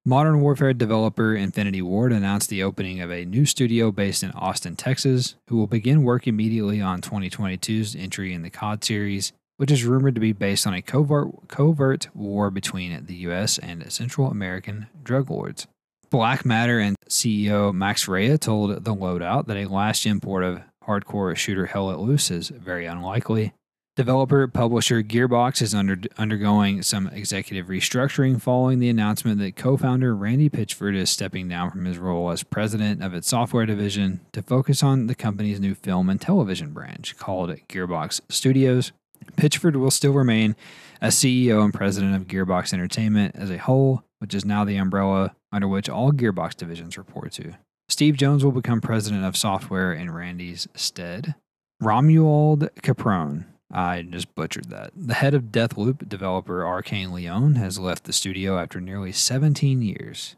[0.05, 4.75] Modern Warfare developer Infinity Ward announced the opening of a new studio based in Austin,
[4.75, 9.84] Texas, who will begin work immediately on 2022's entry in the COD series, which is
[9.84, 14.88] rumored to be based on a covert, covert war between the US and Central American
[15.04, 15.67] drug lords.
[16.10, 21.36] Black Matter and CEO Max Rea told The Loadout that a last import of hardcore
[21.36, 23.52] shooter Hell Let Loose is very unlikely,
[24.00, 30.16] Developer publisher Gearbox is under, undergoing some executive restructuring following the announcement that co founder
[30.16, 34.41] Randy Pitchford is stepping down from his role as president of its software division to
[34.41, 38.93] focus on the company's new film and television branch called Gearbox Studios.
[39.36, 40.55] Pitchford will still remain
[41.01, 45.36] as CEO and president of Gearbox Entertainment as a whole, which is now the umbrella
[45.51, 47.53] under which all Gearbox divisions report to.
[47.88, 51.36] Steve Jones will become president of software in Randy's stead.
[51.82, 54.91] Romuald Caprone I just butchered that.
[54.95, 60.36] The head of Deathloop developer Arkane Lyon has left the studio after nearly 17 years.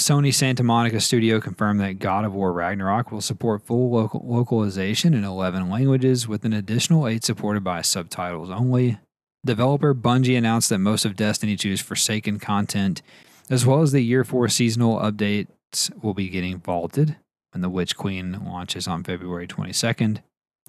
[0.00, 5.12] Sony Santa Monica Studio confirmed that God of War Ragnarok will support full local- localization
[5.12, 8.98] in 11 languages, with an additional 8 supported by subtitles only.
[9.44, 13.02] Developer Bungie announced that most of Destiny 2's Forsaken content,
[13.50, 17.16] as well as the Year 4 seasonal updates, will be getting vaulted
[17.52, 20.22] when The Witch Queen launches on February 22nd.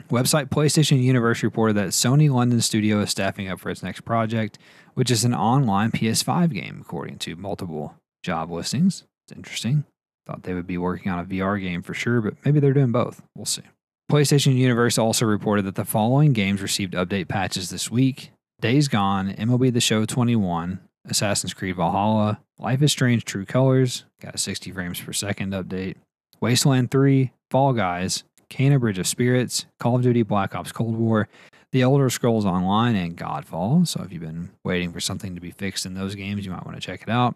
[0.10, 4.60] Website PlayStation Universe reported that Sony London Studio is staffing up for its next project,
[4.94, 9.06] which is an online PS5 game, according to multiple job listings.
[9.32, 9.86] It's interesting.
[10.26, 12.92] Thought they would be working on a VR game for sure, but maybe they're doing
[12.92, 13.24] both.
[13.36, 13.64] We'll see.
[14.12, 19.34] PlayStation Universe also reported that the following games received update patches this week Days Gone,
[19.34, 24.72] MLB The Show 21, Assassin's Creed Valhalla, Life is Strange True Colors, got a 60
[24.72, 25.96] frames per second update,
[26.42, 31.30] Wasteland 3, Fall Guys, Kena Bridge of Spirits, Call of Duty Black Ops Cold War,
[31.72, 33.88] The Elder Scrolls Online, and Godfall.
[33.88, 36.66] So if you've been waiting for something to be fixed in those games, you might
[36.66, 37.36] want to check it out.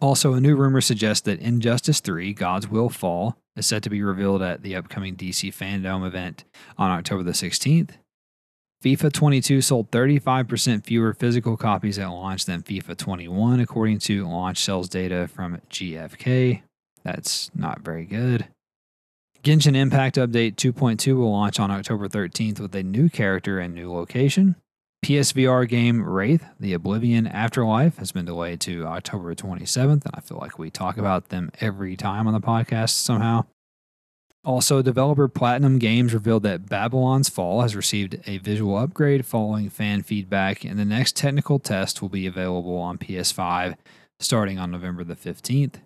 [0.00, 4.02] Also, a new rumor suggests that Injustice 3 Gods Will Fall is set to be
[4.02, 6.44] revealed at the upcoming DC Fandom event
[6.76, 7.90] on October the 16th.
[8.84, 14.58] FIFA 22 sold 35% fewer physical copies at launch than FIFA 21, according to launch
[14.58, 16.60] sales data from GFK.
[17.02, 18.48] That's not very good.
[19.42, 23.92] Genshin Impact Update 2.2 will launch on October 13th with a new character and new
[23.92, 24.56] location.
[25.04, 30.38] PSVR game Wraith, The Oblivion Afterlife, has been delayed to October 27th, and I feel
[30.38, 33.44] like we talk about them every time on the podcast somehow.
[34.46, 40.02] Also, developer Platinum Games revealed that Babylon's Fall has received a visual upgrade following fan
[40.02, 43.76] feedback, and the next technical test will be available on PS5
[44.18, 45.82] starting on November the 15th.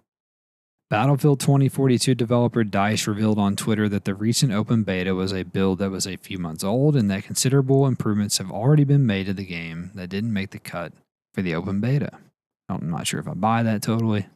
[0.90, 5.80] Battlefield 2042 developer DICE revealed on Twitter that the recent open beta was a build
[5.80, 9.34] that was a few months old and that considerable improvements have already been made to
[9.34, 10.94] the game that didn't make the cut
[11.34, 12.12] for the open beta.
[12.70, 14.28] I'm not sure if I buy that totally.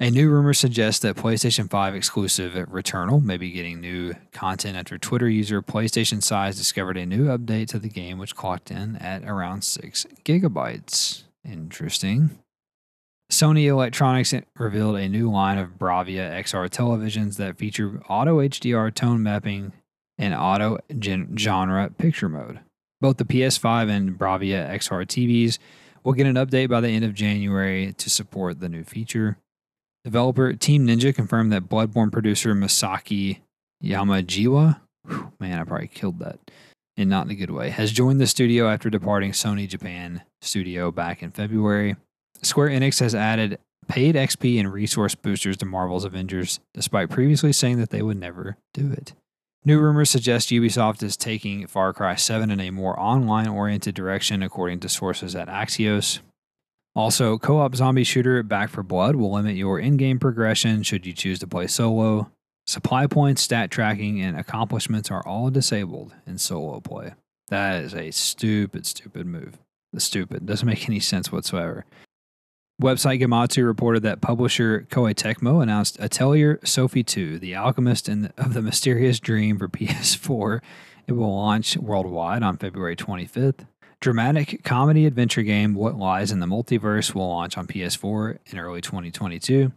[0.00, 4.98] A new rumor suggests that PlayStation 5 exclusive Returnal may be getting new content after
[4.98, 9.22] Twitter user PlayStation Size discovered a new update to the game which clocked in at
[9.22, 11.22] around 6 gigabytes.
[11.48, 12.30] Interesting.
[13.34, 19.24] Sony Electronics revealed a new line of Bravia XR televisions that feature auto HDR tone
[19.24, 19.72] mapping
[20.16, 22.60] and auto gen- genre picture mode.
[23.00, 25.58] Both the PS5 and Bravia XR TVs
[26.04, 29.38] will get an update by the end of January to support the new feature.
[30.04, 33.40] Developer Team Ninja confirmed that Bloodborne producer Masaki
[33.82, 36.38] Yamajiwa, whew, man, I probably killed that,
[36.96, 40.92] and not in a good way, has joined the studio after departing Sony Japan studio
[40.92, 41.96] back in February.
[42.42, 43.58] Square Enix has added
[43.88, 48.56] paid XP and resource boosters to Marvel's Avengers, despite previously saying that they would never
[48.72, 49.12] do it.
[49.64, 54.42] New rumors suggest Ubisoft is taking Far Cry 7 in a more online oriented direction,
[54.42, 56.20] according to sources at Axios.
[56.94, 61.06] Also, co op zombie shooter Back 4 Blood will limit your in game progression should
[61.06, 62.30] you choose to play solo.
[62.66, 67.14] Supply points, stat tracking, and accomplishments are all disabled in solo play.
[67.48, 69.58] That is a stupid, stupid move.
[69.92, 71.84] The stupid doesn't make any sense whatsoever.
[72.82, 78.52] Website Gematsu reported that publisher Koei Tecmo announced Atelier Sophie 2, The Alchemist and of
[78.52, 80.60] the Mysterious Dream for PS4.
[81.06, 83.66] It will launch worldwide on February 25th.
[84.00, 88.80] Dramatic comedy adventure game What Lies in the Multiverse will launch on PS4 in early
[88.80, 89.72] 2022.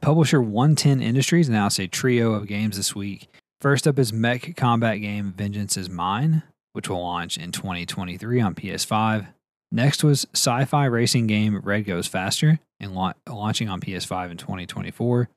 [0.00, 3.28] Publisher 110 Industries announced a trio of games this week.
[3.60, 8.54] First up is mech combat game Vengeance is Mine, which will launch in 2023 on
[8.54, 9.26] PS5.
[9.70, 14.36] Next was sci fi racing game Red Goes Faster and la- launching on PS5 in
[14.36, 15.28] 2024.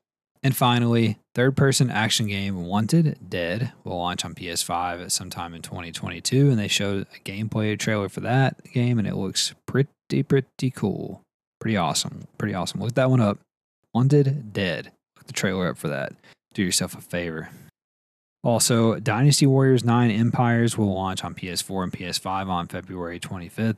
[0.42, 5.62] And finally, third person action game Wanted Dead will launch on PS5 at sometime in
[5.62, 6.50] 2022.
[6.50, 11.22] And they showed a gameplay trailer for that game, and it looks pretty, pretty cool.
[11.60, 12.26] Pretty awesome.
[12.38, 12.80] Pretty awesome.
[12.80, 13.38] Look that one up.
[13.94, 14.90] Wanted Dead.
[15.16, 16.12] Look the trailer up for that.
[16.54, 17.50] Do yourself a favor.
[18.42, 23.76] Also, Dynasty Warriors 9 Empires will launch on PS4 and PS5 on February 25th.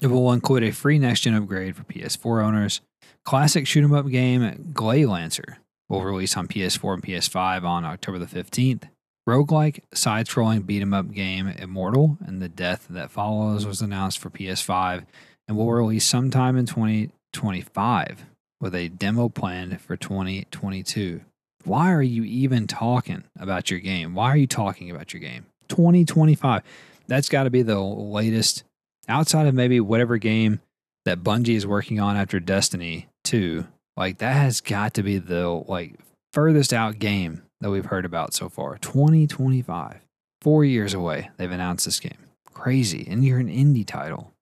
[0.00, 2.80] It will include a free next gen upgrade for PS4 owners.
[3.24, 5.56] Classic shoot 'em up game Gleylancer
[5.88, 8.84] will release on PS4 and PS5 on October the 15th.
[9.28, 14.18] Roguelike side scrolling beat 'em up game Immortal and the Death That Follows was announced
[14.18, 15.04] for PS5
[15.48, 18.26] and will release sometime in 2025
[18.60, 21.22] with a demo planned for 2022.
[21.64, 24.14] Why are you even talking about your game?
[24.14, 25.46] Why are you talking about your game?
[25.68, 26.62] 2025.
[27.06, 28.64] That's got to be the latest
[29.08, 30.60] outside of maybe whatever game
[31.04, 35.48] that Bungie is working on after Destiny 2, like that has got to be the
[35.48, 35.98] like
[36.32, 38.78] furthest out game that we've heard about so far.
[38.78, 40.00] 2025.
[40.42, 41.30] 4 years away.
[41.36, 42.18] They've announced this game.
[42.52, 43.06] Crazy.
[43.08, 44.32] And you're an indie title.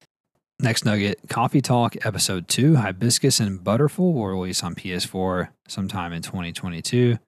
[0.58, 6.22] Next nugget, Coffee Talk Episode 2, Hibiscus and Butterfly will release on PS4 sometime in
[6.22, 7.18] 2022.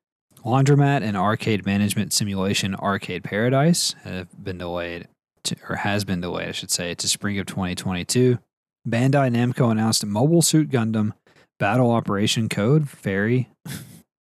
[0.45, 5.09] Laundromat and Arcade Management Simulation Arcade Paradise have been delayed
[5.69, 8.39] or has been delayed, I should say, to spring of 2022.
[8.89, 11.13] Bandai Namco announced Mobile Suit Gundam
[11.59, 13.49] Battle Operation Code Fairy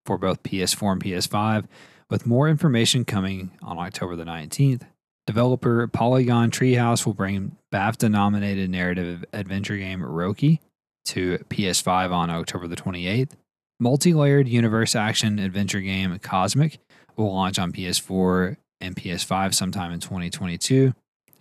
[0.06, 1.66] for both PS4 and PS5
[2.10, 4.82] with more information coming on October the 19th.
[5.26, 10.60] Developer Polygon Treehouse will bring BAFTA nominated narrative adventure game Roki
[11.06, 13.32] to PS5 on October the 28th.
[13.80, 16.78] Multi layered universe action adventure game Cosmic
[17.16, 20.94] will launch on PS4 and PS5 sometime in 2022.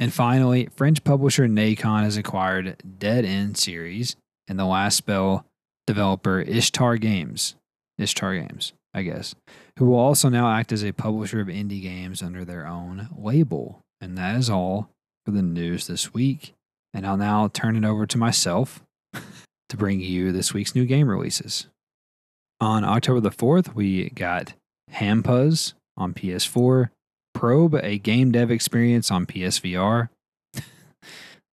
[0.03, 4.17] And finally, French publisher Nacon has acquired Dead In series
[4.49, 5.45] and The Last Spell
[5.87, 7.55] developer Ishtar Games.
[7.97, 9.33] Ishtar Games, I guess,
[9.79, 13.79] who will also now act as a publisher of indie games under their own label.
[14.01, 14.89] And that is all
[15.25, 16.53] for the news this week.
[16.93, 18.83] And I'll now turn it over to myself
[19.13, 21.67] to bring you this week's new game releases.
[22.59, 24.51] On October the 4th, we got
[24.91, 26.89] Hampuz on PS4,
[27.33, 30.09] Probe, a game dev experience on PSVR.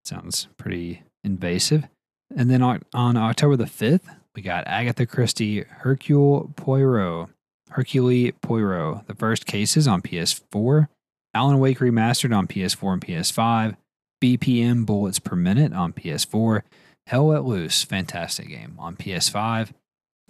[0.04, 1.88] Sounds pretty invasive.
[2.34, 7.28] And then on, October the 5th, we got Agatha Christie Hercule Poirot.
[7.70, 10.88] Hercule Poirot, the first cases on PS4.
[11.34, 13.76] Alan Wake Remastered on PS4 and PS5.
[14.22, 16.62] BPM Bullets Per Minute on PS4.
[17.06, 19.70] Hell Let Loose, fantastic game on PS5.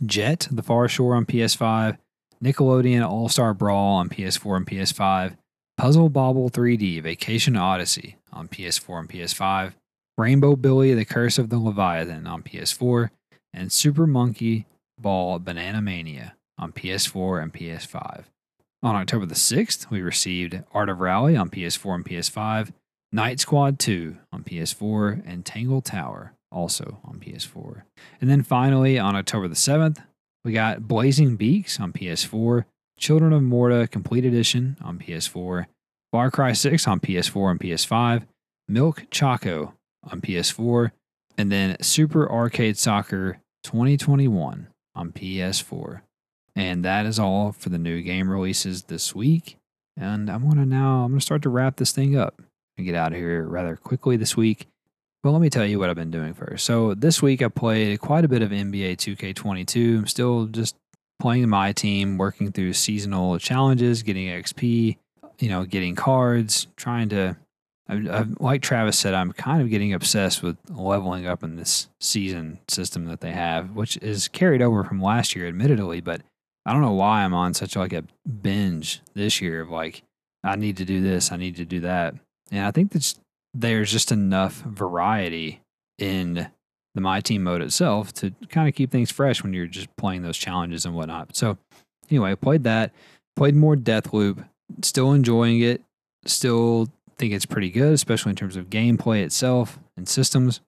[0.05, 1.99] Jet, The Far Shore on PS5.
[2.43, 5.37] Nickelodeon All Star Brawl on PS4 and PS5.
[5.77, 9.73] Puzzle Bobble 3D Vacation Odyssey on PS4 and PS5.
[10.19, 13.11] Rainbow Billy The Curse of the Leviathan on PS4.
[13.53, 14.67] And Super Monkey
[14.99, 18.25] Ball Banana Mania on PS4 and PS5.
[18.83, 22.73] On October the 6th, we received Art of Rally on PS4 and PS5,
[23.13, 27.83] Night Squad 2 on PS4, and Tangle Tower also on PS4.
[28.21, 30.03] And then finally, on October the 7th,
[30.45, 32.65] we got Blazing Beaks on PS4,
[32.99, 35.67] Children of Morta Complete Edition on PS4,
[36.13, 38.27] Far Cry 6 on PS4 and PS5,
[38.69, 39.75] Milk Choco
[40.11, 40.93] on PS4,
[41.37, 46.01] and then Super Arcade Soccer 2021 on PS4.
[46.57, 49.57] And that is all for the new game releases this week.
[49.97, 52.43] And I'm gonna now I'm gonna start to wrap this thing up
[52.77, 54.67] and get out of here rather quickly this week.
[55.23, 56.65] But let me tell you what I've been doing first.
[56.65, 59.99] So this week I played quite a bit of NBA 2K22.
[59.99, 60.77] I'm still just
[61.21, 64.97] playing my team, working through seasonal challenges, getting XP,
[65.39, 67.37] you know, getting cards, trying to
[67.91, 71.89] I, I, like Travis said, I'm kind of getting obsessed with leveling up in this
[72.01, 76.01] season system that they have, which is carried over from last year, admittedly.
[76.01, 76.23] But
[76.65, 78.05] I don't know why I'm on such like a
[78.43, 80.03] binge this year of like
[80.45, 82.15] I need to do this, I need to do that,
[82.53, 83.15] and I think that
[83.55, 85.61] there's just enough variety
[85.99, 86.49] in
[86.95, 90.23] the my team mode itself to kind of keep things fresh when you're just playing
[90.23, 91.37] those challenges and whatnot.
[91.37, 91.59] So
[92.11, 92.93] anyway, I played that,
[93.37, 94.45] played more Deathloop,
[94.83, 95.83] still enjoying it,
[96.27, 100.61] still think it's pretty good, especially in terms of gameplay itself and systems.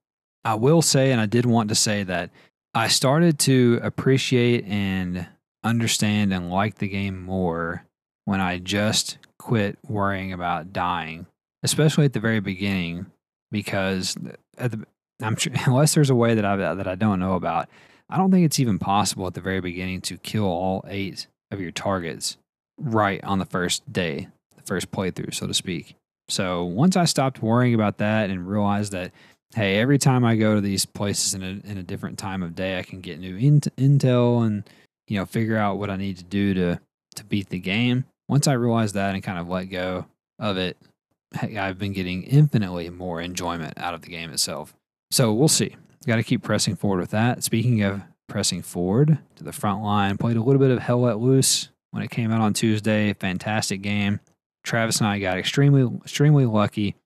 [0.45, 2.31] I will say, and I did want to say that
[2.75, 5.27] I started to appreciate and
[5.65, 7.85] understand and like the game more
[8.25, 11.27] when I just quit worrying about dying,
[11.63, 13.07] especially at the very beginning,
[13.51, 14.17] because
[14.59, 14.87] at the,
[15.23, 17.69] I'm sure, unless there's a way that I that I don't know about,
[18.09, 21.61] I don't think it's even possible at the very beginning to kill all eight of
[21.61, 22.37] your targets
[22.79, 25.95] right on the first day, the first playthrough, so to speak.
[26.29, 29.13] So once I stopped worrying about that and realized that,
[29.55, 32.55] hey, every time I go to these places in a, in a different time of
[32.55, 34.65] day, I can get new in- intel and
[35.09, 36.81] you know figure out what I need to do to
[37.17, 38.05] to beat the game.
[38.29, 40.07] Once I realized that and kind of let go
[40.39, 40.77] of it,
[41.41, 44.75] I've been getting infinitely more enjoyment out of the game itself.
[45.11, 45.77] So we'll see.
[46.07, 47.45] Got to keep pressing forward with that.
[47.45, 51.19] Speaking of pressing forward to the front line, played a little bit of Hell Let
[51.19, 53.13] Loose when it came out on Tuesday.
[53.15, 54.21] Fantastic game.
[54.65, 56.97] Travis and I got extremely, extremely lucky.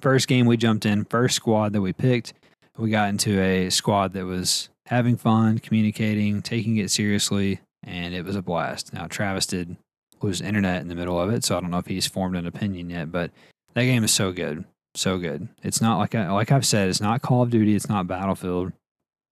[0.00, 2.32] First game we jumped in, first squad that we picked,
[2.78, 8.24] we got into a squad that was having fun, communicating, taking it seriously, and it
[8.24, 8.92] was a blast.
[8.92, 9.76] Now, Travis did
[10.22, 12.46] lose internet in the middle of it, so I don't know if he's formed an
[12.46, 13.30] opinion yet, but
[13.74, 14.64] that game is so good.
[14.94, 15.48] So good.
[15.62, 18.72] It's not like I, like I've said, it's not Call of Duty, it's not Battlefield.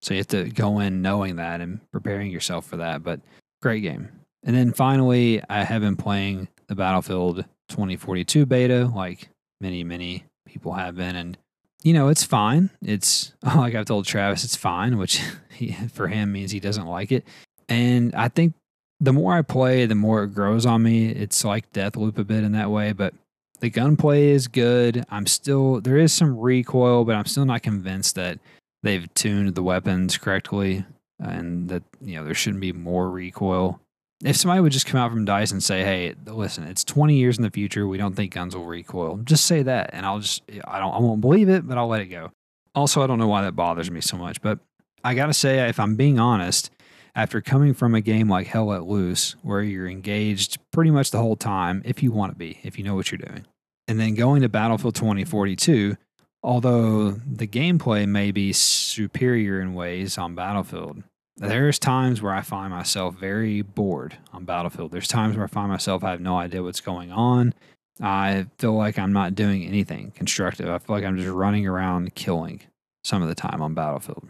[0.03, 3.21] So you have to go in knowing that and preparing yourself for that, but
[3.61, 4.09] great game.
[4.43, 9.29] And then finally, I have been playing the Battlefield 2042 beta, like
[9.61, 11.17] many, many people have been.
[11.17, 11.37] And,
[11.83, 12.71] you know, it's fine.
[12.81, 15.21] It's like I've told Travis, it's fine, which
[15.51, 17.27] he, for him means he doesn't like it.
[17.69, 18.55] And I think
[19.01, 21.09] the more I play, the more it grows on me.
[21.09, 23.15] It's like Deathloop a bit in that way, but
[23.61, 25.05] the gunplay is good.
[25.11, 28.39] I'm still, there is some recoil, but I'm still not convinced that
[28.83, 30.85] they've tuned the weapons correctly
[31.19, 33.81] and that, you know, there shouldn't be more recoil
[34.25, 37.39] if somebody would just come out from Dice and say, "Hey, listen, it's 20 years
[37.39, 37.87] in the future.
[37.87, 40.99] We don't think guns will recoil." Just say that, and I'll just I don't I
[40.99, 42.31] won't believe it, but I'll let it go.
[42.75, 44.59] Also, I don't know why that bothers me so much, but
[45.03, 46.71] I gotta say, if I'm being honest,
[47.15, 51.19] after coming from a game like Hell Let Loose, where you're engaged pretty much the
[51.19, 53.47] whole time, if you want to be, if you know what you're doing,
[53.91, 55.97] and then going to Battlefield 2042,
[56.45, 61.03] although the gameplay may be superior in ways on Battlefield,
[61.37, 64.93] there's times where I find myself very bored on Battlefield.
[64.93, 67.53] There's times where I find myself I have no idea what's going on.
[68.01, 70.69] I feel like I'm not doing anything constructive.
[70.69, 72.61] I feel like I'm just running around killing
[73.03, 74.29] some of the time on Battlefield.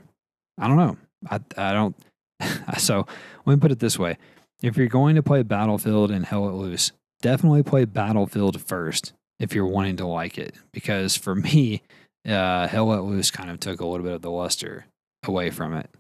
[0.58, 0.96] I don't know.
[1.30, 1.96] I I don't.
[2.78, 3.06] so
[3.44, 4.16] let me put it this way:
[4.62, 9.55] if you're going to play Battlefield and Hell Let Loose, definitely play Battlefield first if
[9.55, 10.55] you're wanting to like it.
[10.72, 11.82] Because for me,
[12.28, 14.86] uh, Hell Let Loose kind of took a little bit of the luster
[15.24, 15.91] away from it.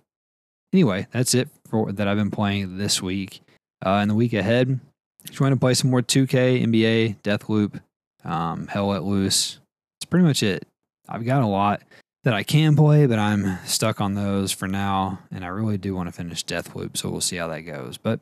[0.72, 3.40] Anyway, that's it for that I've been playing this week.
[3.84, 4.78] Uh, in the week ahead,
[5.32, 7.80] trying to play some more 2K, NBA, Deathloop,
[8.24, 9.58] um, Hell Let Loose.
[9.98, 10.66] That's pretty much it.
[11.08, 11.82] I've got a lot
[12.24, 15.20] that I can play, but I'm stuck on those for now.
[15.30, 17.96] And I really do want to finish Deathloop, so we'll see how that goes.
[17.96, 18.20] But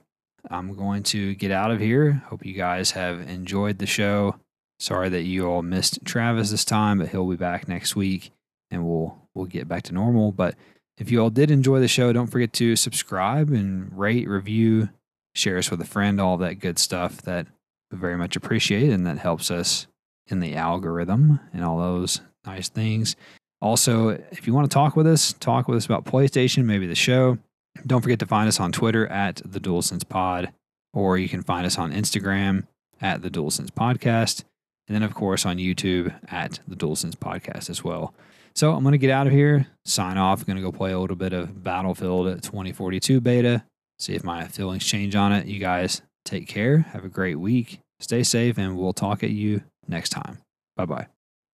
[0.48, 2.22] I'm going to get out of here.
[2.26, 4.36] Hope you guys have enjoyed the show.
[4.80, 8.30] Sorry that you all missed Travis this time, but he'll be back next week
[8.70, 10.32] and we'll we'll get back to normal.
[10.32, 10.54] But
[10.98, 14.90] if you all did enjoy the show, don't forget to subscribe and rate, review,
[15.34, 17.46] share us with a friend, all that good stuff that
[17.90, 19.86] we very much appreciate and that helps us
[20.26, 23.16] in the algorithm and all those nice things.
[23.60, 26.94] Also, if you want to talk with us, talk with us about PlayStation, maybe the
[26.94, 27.38] show.
[27.86, 30.52] Don't forget to find us on Twitter at the DualSense Pod,
[30.92, 32.66] or you can find us on Instagram
[33.00, 34.44] at the DualSense Podcast,
[34.88, 38.14] and then of course on YouTube at the DualSense Podcast as well.
[38.54, 40.44] So I'm going to get out of here, sign off.
[40.44, 43.64] going to go play a little bit of Battlefield 2042 beta,
[43.98, 45.46] see if my feelings change on it.
[45.46, 49.62] You guys take care, have a great week, stay safe, and we'll talk at you
[49.86, 50.38] next time.
[50.76, 51.17] Bye bye.